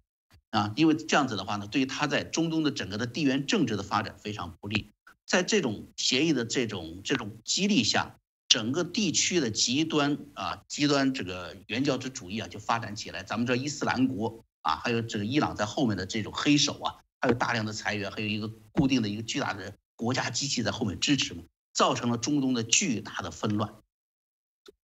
[0.48, 4.90] 啊，因为这样子的话呢，对于他在中东的整个的地缘政治的发展非常不利。
[5.26, 8.16] 在这种协议的这种这种激励下，
[8.48, 13.22] 整个地区的极端啊，极端这个原教旨主义啊就发展起来。
[13.22, 14.42] 咱们知道伊斯兰国。
[14.62, 21.42] 啊，还有这个伊朗在后面的这种黑手啊，还有大量的裁员，还有一个固定的一个巨大的国家机器在后面支持嘛，
[21.75, 23.75] 造成了中东的巨大的纷乱。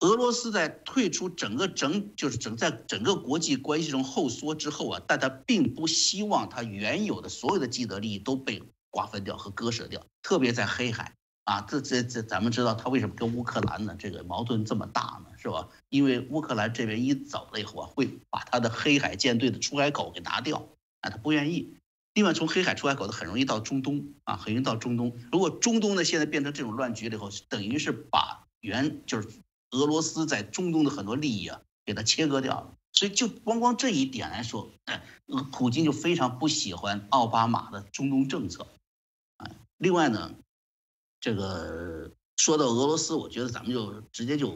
[0.00, 11.14] 俄罗斯在退出整个整就是整在整个国际关系中后缩之后啊，但他并不希望他原有的所有的既得利益都被瓜分掉和割舍掉，特别在黑海。
[11.48, 13.96] 啊，这这这，咱们知道他为什么跟乌克兰呢？
[13.98, 15.66] 这个矛盾这么大呢，是吧？
[15.88, 20.68] 因为乌克兰这边一走了以后啊，会把他的黑海舰队的出海口给拿掉，
[21.00, 21.74] 啊，他不愿意。
[22.12, 25.18] 另外，从黑海出海口的很容易到中东啊，很容易到中东。
[25.32, 29.26] 如果中东呢现在变成这种乱局了以后，等于是把原就是
[29.70, 32.74] 俄罗斯在中东的很多利益啊，给它切割掉了。
[32.92, 35.02] 所以就光光这一点来说，哎，
[35.50, 38.66] 普京就非常不喜欢奥巴马的中东政策，
[39.38, 40.34] 啊，另外呢。
[41.20, 44.54] 这个说到俄罗斯，我觉得咱们就直接就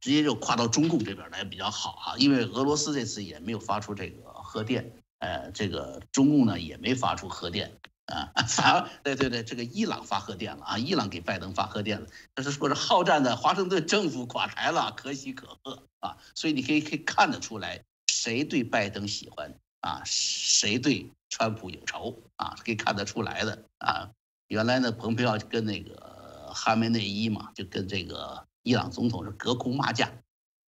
[0.00, 24.10] 直接就跨到中共这边来比较好哈，因为俄罗斯这次也没有发出这个核电，呃，这个中共呢也没发出核电啊， 反而对对对，这个伊朗发核电了啊，伊朗给拜登发核电了，但是说是好战的华盛顿政府垮台了，可喜可贺啊，所以你可以可以看得出来，谁对拜登喜欢啊，谁对川普有仇啊，可以看得出来的啊。
[24.50, 30.10] 原来呢，蓬佩奥就跟那个哈梅内伊嘛，就跟这个伊朗总统是隔空骂架。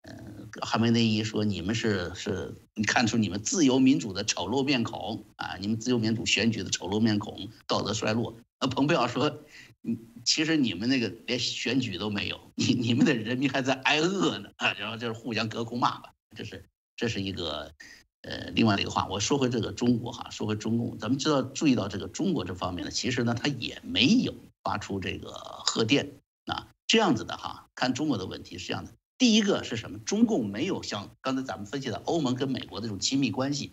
[0.03, 9.43] 嗯，哈梅内伊说：“你们是是，你看出你们自由民主的丑陋面孔啊，你们自由民主选举的丑陋面孔，道德衰落。”那蓬佩奥说
[9.83, 16.65] ：“你其实你们那个连选举都没有， 你你们的人民还在挨饿呢啊！”然后就是互相隔空骂吧，这是
[16.97, 17.75] 这是一个。
[18.23, 25.33] 呃，另外的一个话，我说回这个中国哈，说回中共，咱们知道注意到这个中国这方面呢，其实呢，它也没有发出这个
[25.67, 26.13] 贺电
[26.47, 29.99] 啊，这样子的哈，看中国的问题是这样的，第一个是什么？
[29.99, 33.73] 中共没有像刚才咱们分析的欧盟跟美国这种亲密关系，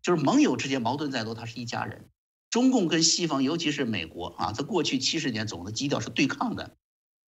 [0.00, 2.04] 就是盟友之间矛盾再多，他是一家人。
[2.50, 6.76] 中共跟西方，尤其是美国啊，在过去七十年总的基调是对抗的。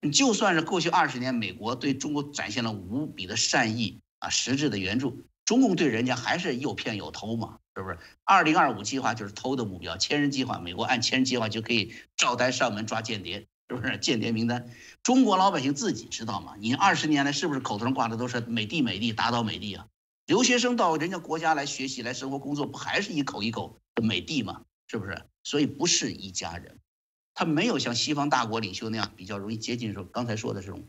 [0.01, 7.99] 你就算是过去二十年，美国对中国展现了无比的善意啊，实质的援助，中共对人家还是又骗又偷嘛，是不是？
[8.23, 13.99] 二零二五计划就是偷的目标，千人计划，美国按千人计划就可以照单上门抓间谍，是不是？
[13.99, 14.71] 间谍名单，
[15.03, 16.55] 中国老百姓自己知道吗？
[16.61, 19.89] 你二十年来是不是口头上挂的都是美帝美帝打倒美帝啊？
[20.25, 24.63] 留学生到人家国家来学习来生活工作，不还是一口一口的美帝吗？
[24.87, 25.21] 是不是？
[25.43, 26.79] 所以不是一家人。
[27.35, 30.87] 他没有像西方大国领袖那样比较容易接近，说刚才说的这种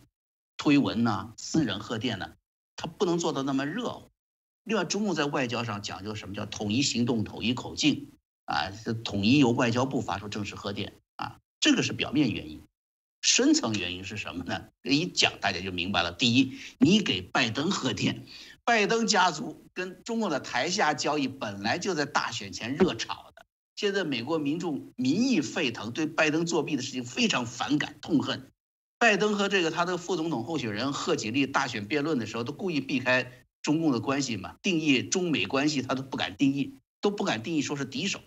[0.55, 2.33] 推文呐、私人贺电呐，
[2.75, 4.11] 他不能做到那么热乎。
[4.63, 8.09] 另外，中共在外交上讲究什么叫统一行动、统一口径
[8.45, 8.71] 啊？
[9.03, 12.61] 统一由外交部发出正式贺电啊，这个是表面原因。
[13.21, 14.65] 深层原因是什么呢？
[14.81, 16.11] 一讲大家就明白了。
[16.11, 18.25] 第一，你给拜登贺电，
[18.65, 23.45] 拜登家族跟中共的台下交易本来就在大选前热炒的。
[23.75, 28.51] 现在美国民众民意沸腾，对拜登作弊的事情非常反感、痛恨。
[28.97, 38.19] 拜登和这个他的副总统候选人贺锦丽大选辩论的时候，都故意避开中共的关系嘛，定义中美关系他都不敢定义，都不敢定义说是敌手。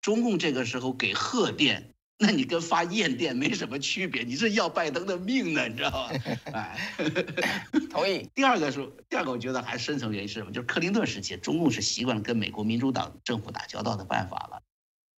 [0.00, 1.88] 中共这个时候给贺电。
[2.18, 6.10] 那你跟发唁电没什么区别，你是要拜登的命呢，你知道吗？
[6.52, 6.78] 哎，
[7.90, 8.30] 同意。
[8.32, 10.52] 第二个是，第二个我觉得还深层原因是什么？
[10.52, 14.62] 就是克林顿时期，中共是习惯了跟美国民主党政府打交道的办法了。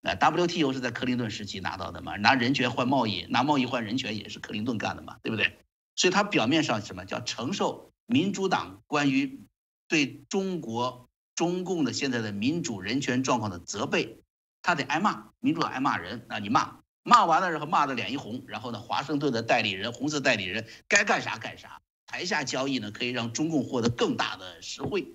[0.00, 2.16] 那 WTO 是在克林顿时期拿到的嘛？
[2.16, 5.18] 拿人权换贸易，拿贸易换人权也是克林顿干的嘛？
[5.22, 5.58] 对不对？
[5.96, 9.40] 所以他表面上什么叫承受民主党关于
[9.88, 14.18] 对中国中共的现在的民主人权状况的责备，
[14.62, 16.78] 他得挨骂，民主党挨骂人，那你骂。
[17.06, 21.82] 骂完了然后，骂的脸一红，然后呢，华盛顿的代理人，红色代理人该干啥干啥。
[22.06, 25.12] 台下交易呢，可以让中共获得更大的实惠。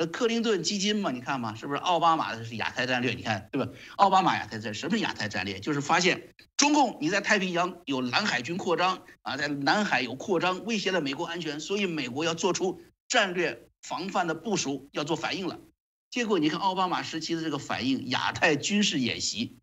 [0.00, 3.12] 那克林顿基金嘛，你看嘛，是不是奥巴马的是亚太战略？
[3.12, 3.70] 你看对吧？
[3.96, 5.60] 奥巴马亚太战，什么是亚太战略？
[5.60, 15.58] 就是发现中共你在太平洋有蓝海军扩张啊，在南海有扩张，威胁了美国安全，所以美国要做出战略防范的部署，要做反应了。
[16.10, 19.58] 结果你看奥巴马时期的这个反应，亚太军事演习。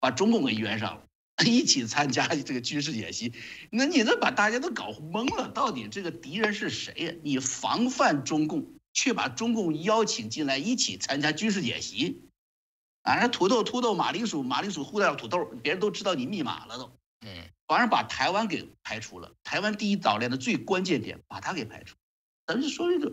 [0.00, 1.02] 把中共给约上了，
[1.46, 3.32] 一起参加这个军事演习，
[3.70, 7.12] 那你这把大家都搞懵了，到底这个敌人是谁呀？
[7.22, 12.28] 你防范中共，却把中共邀请进来一起参加军事演习，
[13.02, 21.96] 啊，那土豆、土豆、马铃薯、马铃薯、胡椒、土豆，别人都知道你密码了都，嗯，反而把台湾给排除了，台湾第一岛链的最关键点，把它给排除，
[22.46, 23.10] 咱就说这个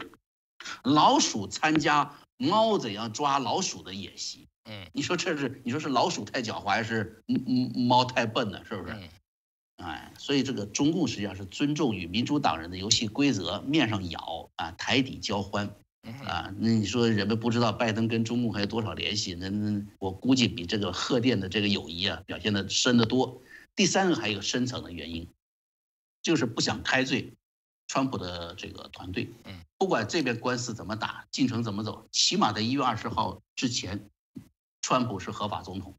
[0.84, 4.48] 老鼠参加猫怎样抓老鼠的演习。
[4.66, 7.24] 嗯，你说这是你说是老鼠太狡猾，还是
[7.88, 8.64] 猫太笨呢？
[8.66, 8.96] 是不是？
[9.80, 15.68] 哎，所以这个中共实际上是尊重与民主党人的游戏规则，面上咬啊，台底交欢
[16.26, 16.54] 啊。
[16.58, 19.34] 那你说人们不知道拜登跟中共还有多少联系？
[19.36, 23.42] 那那我估计比这个贺电的这个友谊啊表现的深得多。
[23.76, 25.28] 第三个还有深层的原因，
[26.22, 27.34] 就是不想开罪
[27.88, 29.30] 川普的这个团队。
[29.46, 34.10] 嗯，不管这边官司怎么打，进程怎么走，起码在一月二十号之前。
[34.82, 35.94] 川普是合法总统，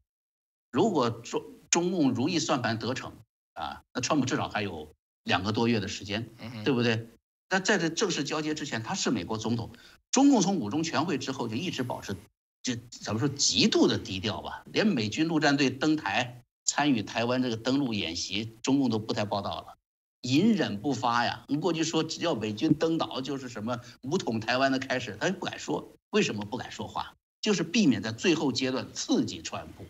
[0.69, 3.13] 如果中中共如意算盘得逞
[3.53, 4.93] 啊，那川普至少还有
[5.23, 6.29] 两个多月的时间，
[6.63, 7.09] 对不对？
[7.49, 9.71] 那在这正式交接之前，他是美国总统。
[10.11, 12.15] 中共从五中全会之后就一直保持，
[12.63, 19.77] 就怎么说极度的低调吧，连美军陆战队登台参与台湾这个登陆演习，中共都不太报道了，
[20.21, 21.45] 隐忍不发呀。
[21.47, 27.15] 你过去说只要美军登岛就是什么武统台湾的开始，他就不敢说，为什么不敢说话？
[27.41, 29.85] 就是避免在最后阶段刺激川普，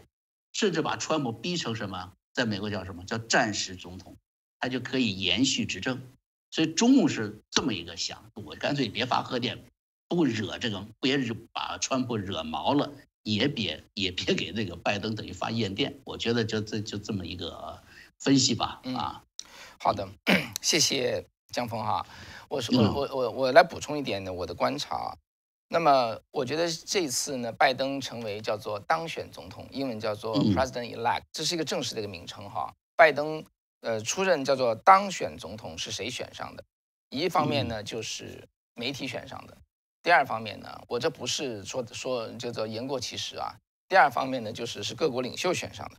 [0.53, 4.16] 甚至把川普逼成什么，在美国叫什么叫战时总统，
[4.60, 6.02] 他就可以延续执政。
[6.50, 9.64] 所以中共是这么一个想，我干脆别发贺电，
[10.08, 11.18] 不惹这个，别
[11.54, 12.92] 把川普惹毛了，
[13.24, 16.00] 也别也别给那个拜登等于发唁电。
[16.04, 17.82] 我觉得就这就这么一个
[18.20, 18.82] 分析吧。
[18.96, 19.24] 啊，
[19.80, 20.08] 好的，
[20.62, 22.06] 谢谢江峰哈。
[22.50, 25.18] 我是我我我我来补充一点呢，我的观察。
[25.74, 32.70] 那么，我觉得这次呢，拜登成为叫做当选总统，英文叫做 President Elect，这是一个正式的一个名称哈。
[32.98, 33.42] 拜登
[33.80, 36.64] 呃出任叫做当选总统是谁选上的？
[37.10, 38.46] 一方面呢就是
[38.76, 39.58] 媒体选上的，
[40.04, 43.56] 第二方面呢，我这不是说说叫做言过其实啊。
[43.88, 45.96] 第二方面呢就是是各国领袖选上的。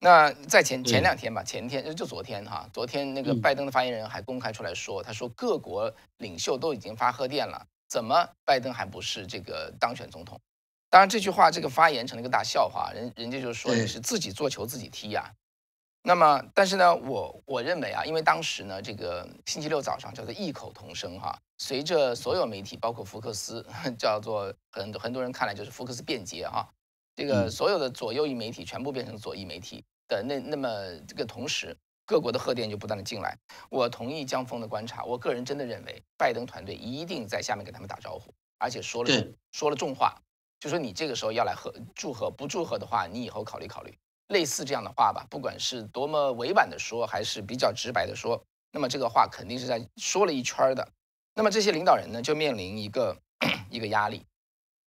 [0.00, 7.64] 那在前前两天吧，前天就昨天哈，昨天那个拜登的发言人还公开出来说，他说各国领袖都已经发贺电了。
[7.88, 10.40] 怎么拜登还不是这个当选总统？
[10.88, 15.32] 当然这句话这个发言成了一个大笑话，人人家就说你是自己做球自己踢呀。
[16.02, 23.66] 那么，但是呢，我我认为啊，因为当时呢，这个星期六早上叫做异口同声哈，随着所有媒体，包括福克斯，
[23.98, 26.68] 叫做很多很多人看来就是福克斯便捷哈，
[27.16, 30.68] 这个所有的左右翼媒体全部变成左翼媒体的那那么
[31.08, 31.76] 这个同时，
[32.06, 33.36] 各国的贺电就不断的进来。
[33.68, 39.10] 我同意江峰的观察，我个人真的认为拜登团队一定在下面给他们打招呼，而且说了
[39.52, 40.16] 说了重话，
[40.60, 43.92] 就说你这个时候要来贺祝贺，不祝贺的话，你以后考虑考虑。
[44.28, 48.42] 类似这样的话吧，不管是多么委婉的说，还是比较直白的说，
[48.72, 50.88] 那么这个话肯定是在说了一圈的。
[51.34, 53.16] 那么这些领导人呢，就面临一个
[53.70, 54.24] 一个压力。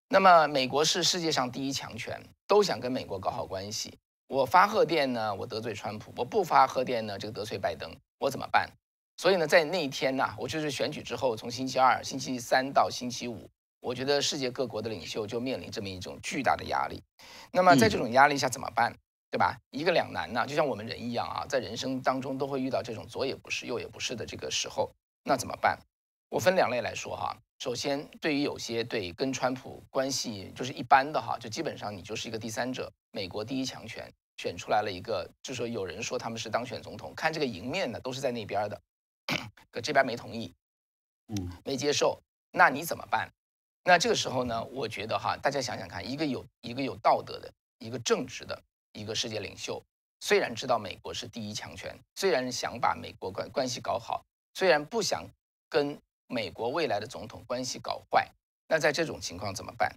[0.10, 3.98] 那么美国是世界上第一强权，都想跟美国搞好关系。
[4.30, 8.70] 我发贺电呢，我得罪川普；我不发贺电呢，这个得罪拜登，我怎么办？
[9.18, 13.50] 所以呢，在那一天呢，我就是选举之后，从星期二、星期三到星期五，
[13.80, 17.02] 我觉得世界各国的领袖就面临这么一种巨大的压力。
[17.52, 18.96] 那么在这种压力下怎么办？
[19.32, 19.58] 对吧？
[19.72, 24.92] 一个两难呢，就像我们人一样啊，在人生当中都会遇到这种左也不是右也不是的这个时候，
[25.24, 25.80] 那怎么办？
[26.30, 27.36] 我分两类来说哈。
[27.58, 34.10] 首先，对于有些对跟川普关系就是一般的哈，就基本上你就是一个第三者，美国第一强权
[34.40, 38.82] 选出来了一个，就说有人说他们是当选总统，看这个赢面呢都是在那边的，
[39.70, 40.56] 可这边没同意，
[41.28, 43.30] 嗯，没接受，那你怎么办？
[43.84, 48.58] 那这个时候呢，我觉得哈，大家想想看，一个有一个有道德的，一个正直的。
[48.94, 49.82] 一个世界领袖，
[50.20, 54.26] 虽然知道美国是第一强权，虽然想把美国关关系搞好，
[54.56, 55.24] 虽然不想
[55.70, 58.28] 跟美国未来的总统关系搞坏，
[58.68, 59.96] 那在这种情况怎么办？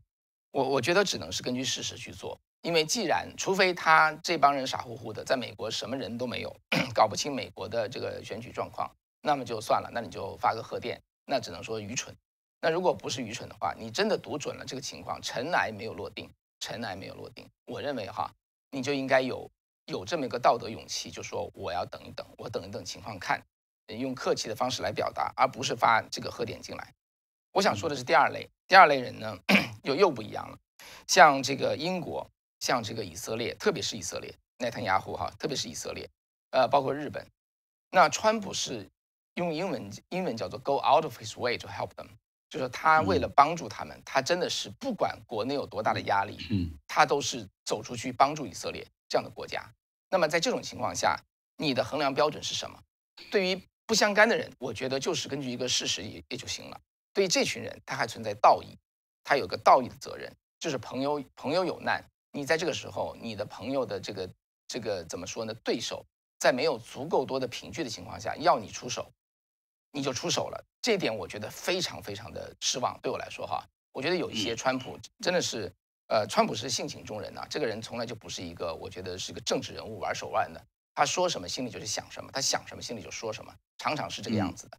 [0.50, 6.56] 我我觉得只能是根据事实去做，因为既然除非他这帮人傻乎乎的，在美国什么人都没有，
[6.94, 8.90] 搞不清美国的这个选举状况，
[9.20, 12.16] 那么就算了，那你就发个贺电，那只能说愚蠢。
[12.60, 18.32] 那如果不是愚蠢的话，你真的读准了这个情况，尘埃没有落定，尘埃没有落定，我认为哈。
[18.74, 19.50] 你就应该有
[19.84, 23.38] 有这么一个道德勇气，就说我要等一等，我等一等情况看，
[23.88, 26.94] 用客气的方式来表达，而不是发这个贺电进来。
[27.52, 29.36] 我想说的是第二类，第二类人呢
[29.84, 30.56] 又又不一样了，
[31.06, 32.30] 像这个英国，
[32.62, 36.08] 像这个以色列，特别是以色列，内塔尼亚胡哈，特别是以色列，
[36.52, 37.26] 呃，包括日本，
[37.90, 38.88] 那川普是
[39.34, 42.06] 用英文英文叫做 go out of his way to help them。
[42.48, 49.68] 就是他为了帮助他们，他真的是不管国内有多大的压力，嗯，他都是走出去帮助以色列这样的国家。
[50.08, 51.18] 那么在这种情况下，
[51.56, 52.78] 你的衡量标准是什么？
[53.32, 56.80] 对于不相干的人，我觉得就是根据一个事实也也就行了。
[57.12, 58.78] 对于这群人，他还存在道义，
[59.24, 64.30] 他有个道义的责任，就是朋友朋友有难，你在这个时候，你的朋友的这个
[64.66, 65.54] 这个怎么说呢？
[65.62, 66.04] 对手
[66.38, 69.12] 在没有足够多的凭据的情况下要你出手。
[69.94, 72.98] 你就出手了，这一点我觉得非常非常的失望。
[73.02, 73.62] 对我来说，哈，
[73.92, 75.70] 我觉得有一些川普真的是，
[76.06, 80.58] 呃，川普是性情中人呐，这个人从来就不是一个，我觉得是个政治人物玩手腕的。
[80.94, 84.78] 他说什么心里就是想什么，他想什么心里就说什么，常常是这个样子的。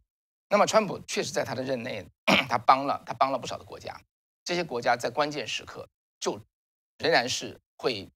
[0.50, 2.04] 那么，川普确实在他的任内，
[2.50, 3.96] 他帮了他帮了不少的国家，
[4.44, 5.88] 这些国家在关键时刻
[6.20, 6.40] 就
[7.04, 8.10] 仍然是会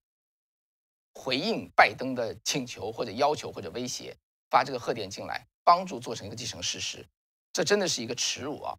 [1.13, 4.15] 回应拜登的请求或者要求或者威胁，
[4.49, 5.45] 发这个贺电进来。
[5.67, 7.05] 帮助做成一个既成事实，
[7.51, 8.73] 这真的是一个耻辱啊！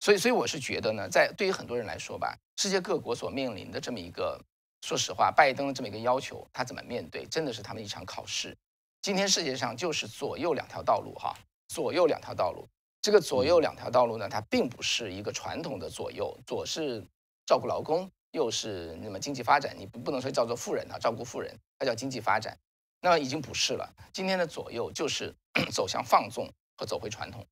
[0.00, 4.36] 所以，所以我是觉得呢，在对于很多人来说吧，世界各国所面临的这么一个，
[4.82, 8.58] 说实话，拜登的这么一个要求，他怎么面对，真的是他们一场考试。
[9.02, 11.32] 今天世界上就是左右两条道路哈，
[11.68, 12.68] 左右两条道路。
[13.00, 17.06] 这个左右两条道路呢，它并不是一个传统的左右，左是
[17.46, 22.56] 照顾劳工，又是那么经济发展，你不不能说叫做富人啊，照顾富人，它叫经济发展。
[23.00, 23.94] 那已经不是了。
[24.12, 25.34] 今天的左右就是
[25.70, 27.46] 走向放纵和走回传统。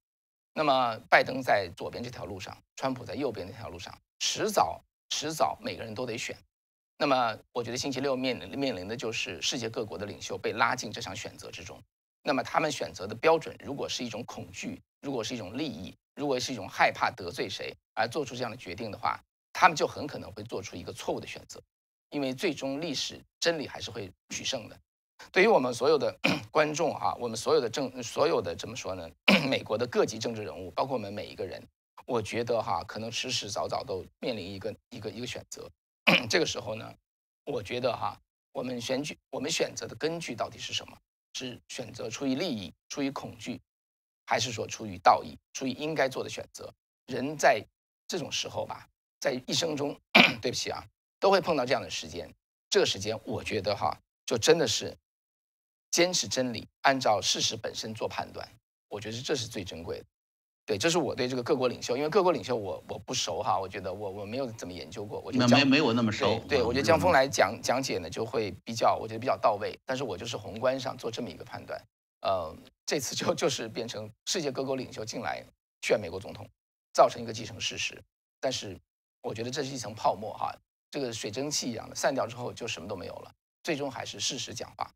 [0.53, 6.37] 那么拜登在左边这条路上，川普在右边这条路上，迟早迟早每个人都得选。
[6.97, 11.83] 那么我觉得星期六面临面临的就是世界各国的领袖被拉进这场选择之中。
[12.23, 19.21] 那么他们选择的标准，如果是一种恐惧，如果是一种利益，如果是一种害怕得罪谁而做出这样的决定的话，
[19.65, 21.59] 他们就很可能会做出一个错误的选择，
[22.11, 24.79] 因为最终历史真理还是会取胜的。
[25.33, 26.15] 对于我们所有的
[26.53, 29.11] 观众哈，我们所有的政，所有的怎么说呢？
[29.49, 31.67] 美国的各级政治人物，包括我们每一个人，
[32.05, 35.67] 我觉得哈，可能迟迟早早都面临一个一个一个选择。
[36.29, 36.95] 这个时候呢，
[37.47, 38.21] 我觉得哈，
[38.53, 40.95] 我们选举，我们选择的根据到底是什么？
[41.33, 43.59] 是选择出于利益，出于恐惧，
[44.27, 46.71] 还是说出于道义，出于应该做的选择？
[47.07, 47.67] 人在
[48.07, 48.87] 这种时候吧，
[49.25, 49.99] 在一生中，
[50.43, 50.85] 对不起啊，
[51.19, 52.31] 都会碰到这样的时间。
[52.69, 54.95] 这个时间，我觉得哈，就真的是。
[55.91, 58.47] 坚持真理，按照事实本身做判断，
[58.89, 60.05] 我觉得这是最珍贵的。
[60.67, 66.39] 对，这是我对这个各国领袖，因为各国领袖我我不熟哈，我觉得我我没有怎么研究过，我觉得没没有那么熟。
[66.49, 69.79] 对，我觉得江峰来讲讲解呢，就会比较，我觉得比较到位。
[69.87, 71.81] 但是我就是宏观上做这么一个判断，
[72.23, 72.55] 呃，
[72.85, 75.45] 这次就 就是变成世界各国领袖进来
[75.81, 76.45] 劝美国总统，
[76.93, 78.03] 造成一个既成事实。
[78.41, 78.77] 但是
[79.25, 80.55] 我觉得这是一层泡沫哈，
[80.91, 84.91] 这个水蒸气一样的散掉之后就什么都没有了，最终还是事实讲话。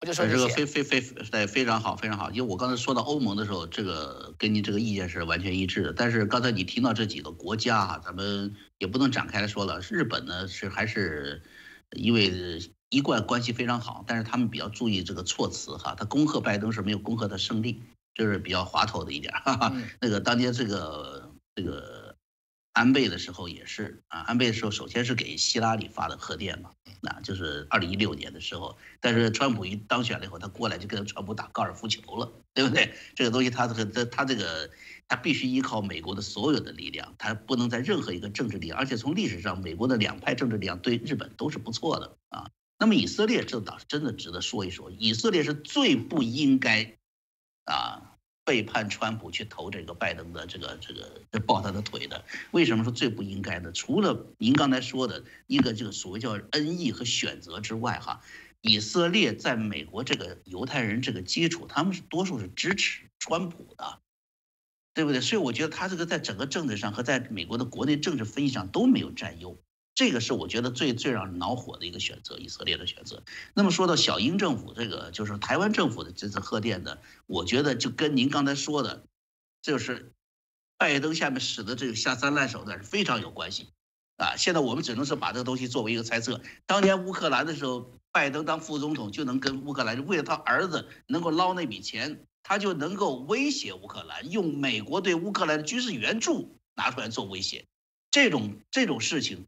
[0.00, 5.92] 我就说这个非非非对非常好非常好，因为我刚才说到欧盟的时候，这个跟您这个意见是完全一致的。
[5.92, 9.80] 但是刚才你听到这几个国家啊，咱们也不能展开来说了。
[9.80, 11.42] 日本呢是还是
[11.96, 12.60] 因为
[12.90, 17.82] 一贯关系非常好，但是他们比较注意这个措辞哈，他恭贺拜登是没有恭贺他胜利，
[18.14, 19.32] 就是比较滑头的一点。
[19.32, 19.72] 哈哈。
[20.00, 22.05] 那个当年这个这个。
[22.76, 28.76] 安倍的时候也是啊，安倍的时候首先是给希拉里发的贺电嘛，那就是二零一六年的时候。
[29.00, 32.92] 但是川普一当选了以后，他过来就跟川普打高尔夫球了，对不对？
[33.14, 34.70] 这个东西他这个他这个
[35.08, 42.50] 他必须依靠美国的所有的力量，他不能在任何一个政治力量，而且从历史上美国的两派政治力量对日本都是不错的啊。
[42.78, 46.98] 那么以色列这倒是真的值得说一说，以色列是最不应该
[47.64, 48.12] 啊。
[48.46, 53.72] 背叛川普去投这个拜登的这个这个抱他的腿的，为什么说最不应该呢？
[53.72, 58.22] 除了您刚才说的一个这个所谓叫恩义和选择之外，哈，
[58.60, 63.98] 以色列在美国这个犹太人这个基础，他们是多数是支持川普的，
[64.94, 65.20] 对不对？
[65.20, 69.58] 所以我觉得他这个在整个政治上和在美国的国内政治分析上都没有占优。
[69.96, 73.22] 这个是我觉得最最让人恼火的一个选择，以色列的选择。
[73.54, 79.04] 那么说到小英政府这个，就是台湾政府的这次贺电呢，我觉得就跟您刚才说的，
[79.62, 80.12] 就是
[80.76, 83.70] 拜登下面使的这个下三滥手段是非常有关系
[84.18, 84.36] 啊。
[84.36, 86.42] 现在我们只能是把这个东西作为一个猜测。
[86.66, 97.64] 当年乌克兰的时候，拜登当副总统就能跟乌克兰，为了他儿子能够捞那笔钱，他就能够威胁乌克兰，用美国对乌克兰的军事援助拿出来做威胁。
[98.10, 99.46] 这种这种事情。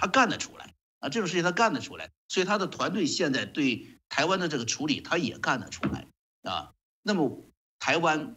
[0.00, 6.06] 他干得出来啊，这种事情他干得出来，所以他的团队现在对台湾的这个处理，他也干得出来
[6.42, 6.72] 啊。
[7.02, 7.44] 那么
[7.80, 8.36] 台湾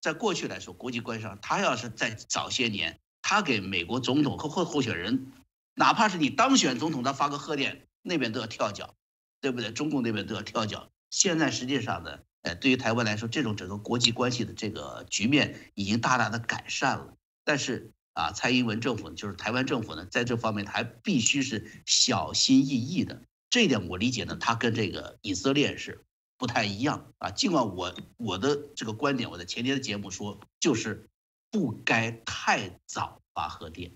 [0.00, 5.30] 在过去来说，国际关系上，他要是在早些年，他给美国总统和候候选人，
[5.74, 8.94] 哪怕是你当选总统，他发个贺电，那边都要跳脚，
[9.42, 9.72] 对不对？
[9.72, 10.90] 中共那边都要跳脚。
[11.10, 17.14] 现在实际上呢，呃，对于台湾来说，这种整个国际关系的这个局面已经大大的改善了，
[17.44, 17.92] 但是。
[18.14, 23.22] 啊，蔡英文政府就是台湾政府呢，在这方面还必须是小心翼翼的。
[23.48, 26.04] 这一点我理解呢，他跟这个以色列是
[26.38, 27.30] 不太一样啊。
[27.30, 31.08] 尽管我我的这个观点，我在前天的节目说，就是
[31.50, 33.92] 不该太早发核电。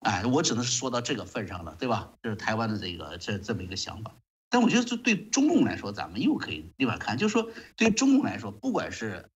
[0.00, 2.12] 哎，我只能是说到这个份上了，对吧？
[2.22, 4.14] 这是台湾的这个这这么一个想法。
[4.48, 9.30] 但我觉得这对中共来说，咱们又可以另外看，就是说对中共来说，不管是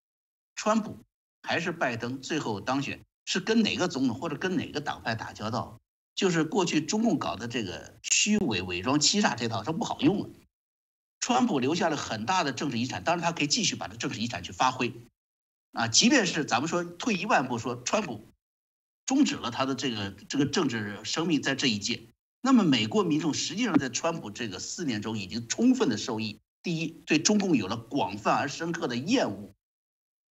[0.57, 0.97] 川普
[1.42, 3.05] 还是拜登最后当选。
[3.24, 5.80] 是跟哪个总统或者跟哪个党派打交道，
[6.14, 10.28] 就是过去中共搞的这个虚伪、伪装、欺诈这套，它不好用了。
[11.20, 14.92] 川普留下了很大的政治遗产，当然他可以继续把这政治遗产去发挥，
[15.72, 18.26] 啊，即便是咱们说退一万步说，川普
[19.06, 22.02] 终止了他的这个这个政治生命在这一届，
[22.42, 26.40] 那么美国民众实际上在川普这个四年中已经充分的受益。
[26.62, 29.54] 第一，对中共有了广泛而深刻的厌恶；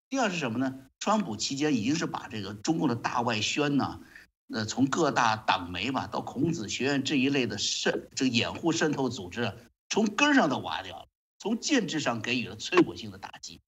[0.10, 0.76] 第二是什么呢？
[1.04, 4.00] 川普期间已经是把这个中共的大外宣呐，
[4.54, 9.54] 呃，从各大党媒吧到孔子学院这一类的渗这个掩护渗透组织，
[9.90, 11.08] 从根上都挖掉了，
[11.40, 13.60] 从建制上给予了摧毁性的打击。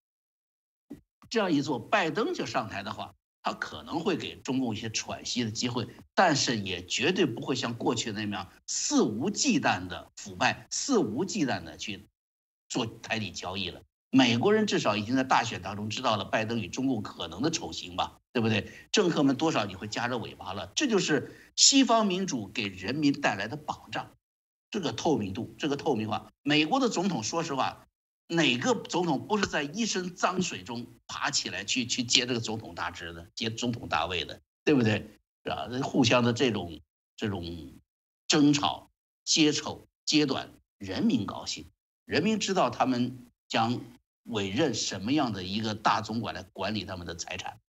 [1.29, 3.13] 这样一做，拜登就上台的话，
[3.43, 12.07] 他可能会给中共一些喘息的机会，但是也绝对不会像过去那样肆无忌惮的腐败、肆无忌惮的去
[12.69, 13.81] 做台底交易了。
[14.15, 18.71] 美国人至少已经在大选当中知道了拜登与中共可能的丑行吧，对不对？
[18.89, 24.09] 政客们多少你会夹着尾巴了，这就是西方民主给人民带来的保障，
[24.71, 26.31] 这个透明度，这个透明化。
[26.43, 27.85] 美国的总统，说实话，
[28.29, 35.09] 哪个总统不是在一身脏水中爬起来去去接这个总统大职的，接总统大位的，对不对？
[35.43, 35.67] 是吧？
[35.83, 36.79] 互相的这种
[37.17, 37.73] 这种
[38.29, 38.89] 争吵、
[39.25, 41.69] 揭丑、揭短，人民高兴，
[42.05, 43.81] 人民知道他们将。
[44.25, 47.59] 委任什么样的一个大总管来管理他们的财产？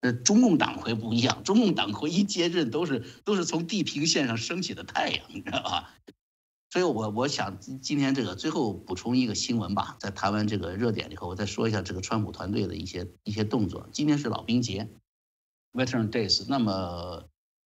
[0.00, 5.94] 那，中共党魁不一样，中共党魁一接任都是都是从地平线上升起的太阳，你知道吧？
[6.70, 13.88] 所以，我我想今天这个最后补充一个新闻吧，在谈完这个热点以后，我再说一下这个川普团队的一些一些动作。
[13.90, 14.88] 今天是老兵节
[15.72, 16.44] ，Veteran Days。
[16.46, 17.24] 那么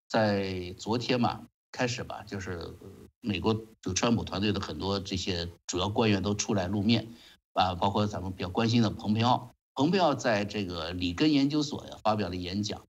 [0.08, 2.74] 在昨天嘛开始吧，就是
[3.20, 3.52] 美国
[3.82, 7.12] 这个川普团队的很多这些主要官员都出来露面。
[7.52, 12.86] 啊，包括咱们比较关心的蓬佩奥，蓬佩奥在这个里根研究所呀发表了演讲，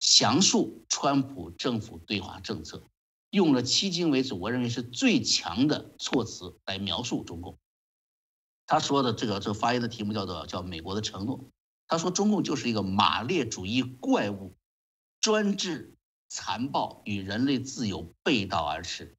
[0.00, 2.82] 详述川普政府对华政策，
[3.30, 7.58] 用了迄今为止我认为是最强的措辞来描述中共。
[8.66, 11.40] 他说的这个这个发言的题目叫做叫美国的承诺。
[11.88, 14.56] 他说中共就是一个马列主义怪物，
[15.20, 15.94] 专制、
[16.28, 19.16] 残暴，与人类自由背道而驰，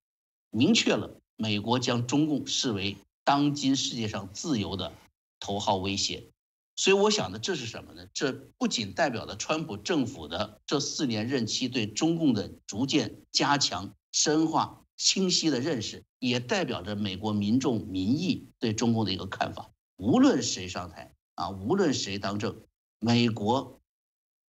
[0.52, 4.94] 明确了美国将中共视为当今世界上自由的
[5.38, 6.32] 头号威胁。
[6.78, 8.08] 所以我想的这是什么呢？
[8.14, 19.72] 这不仅代表了川普政府的这四年任期对中共的逐渐加强、深化、清晰的认识，也代表着美国民众民意对中共的一个看法。
[19.98, 22.56] 无论谁上台啊，无论谁当政，
[23.00, 23.82] 美国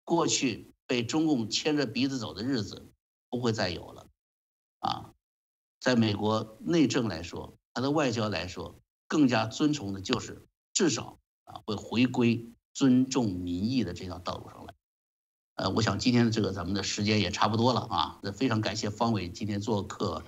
[0.04, 2.92] 过去被中共牵着鼻子走的日子
[3.28, 4.06] 不会再有了。
[4.78, 5.10] 啊，
[5.80, 11.20] 在美国内政来说，它的外交来说，更加尊崇的就是至少。
[11.44, 14.74] 啊，会回归尊重民意的这条道路上来。
[15.54, 18.18] 呃，我想今天的这个咱们的时间也差不多了啊。
[18.20, 20.24] 那非常感谢方伟今天做客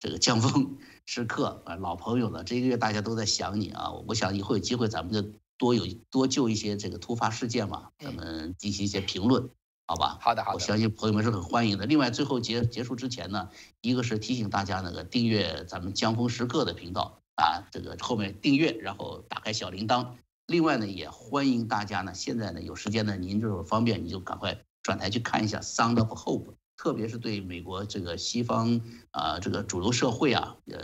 [0.00, 3.92] 这个江峰 时刻啊，老朋友了，这一个月大家都在想你啊。
[4.08, 5.22] 我想以后有机会咱们就
[5.58, 9.50] 多有多就一些这个突发事件嘛，咱们进行一些评论，
[9.86, 10.18] 好吧？
[10.20, 10.54] 好的，好的。
[10.54, 11.84] 我相信朋友们是很欢迎的。
[11.84, 13.50] 另外，最后结结束之前呢，
[13.82, 20.08] 一个是提醒大家那个订阅咱们江峰时刻的频道啊，这个后面订阅，然后打开小铃铛。
[20.46, 26.44] 另外呢，也欢迎大家呢，现在呢有时间呢，您就是方便，你就赶快转台去看一下《Sound of Hope》，
[26.76, 28.80] 特别是对美国这个西方
[29.10, 30.78] 啊这个主流社会啊，呃，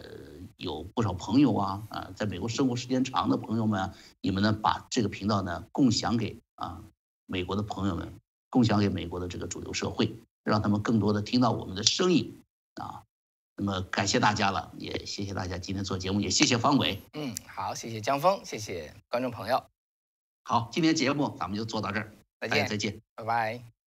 [0.57, 6.83] 有不少朋友啊啊，在美国生活时间长的朋友们，你们呢把这个频道呢共享给啊
[7.27, 8.15] 美国的朋友们，
[8.51, 12.43] 共享给美国的这个主流社会，让他们更多的听到我们的声音
[12.75, 13.03] 啊。
[13.57, 17.01] 那么感谢大家了，也谢谢大家今天做节目，也谢谢方伟。
[17.13, 19.63] 嗯，好，谢谢江峰，谢谢观众朋友。
[20.45, 23.80] 好，今天节目咱们就做到这儿，再见，再见，拜拜。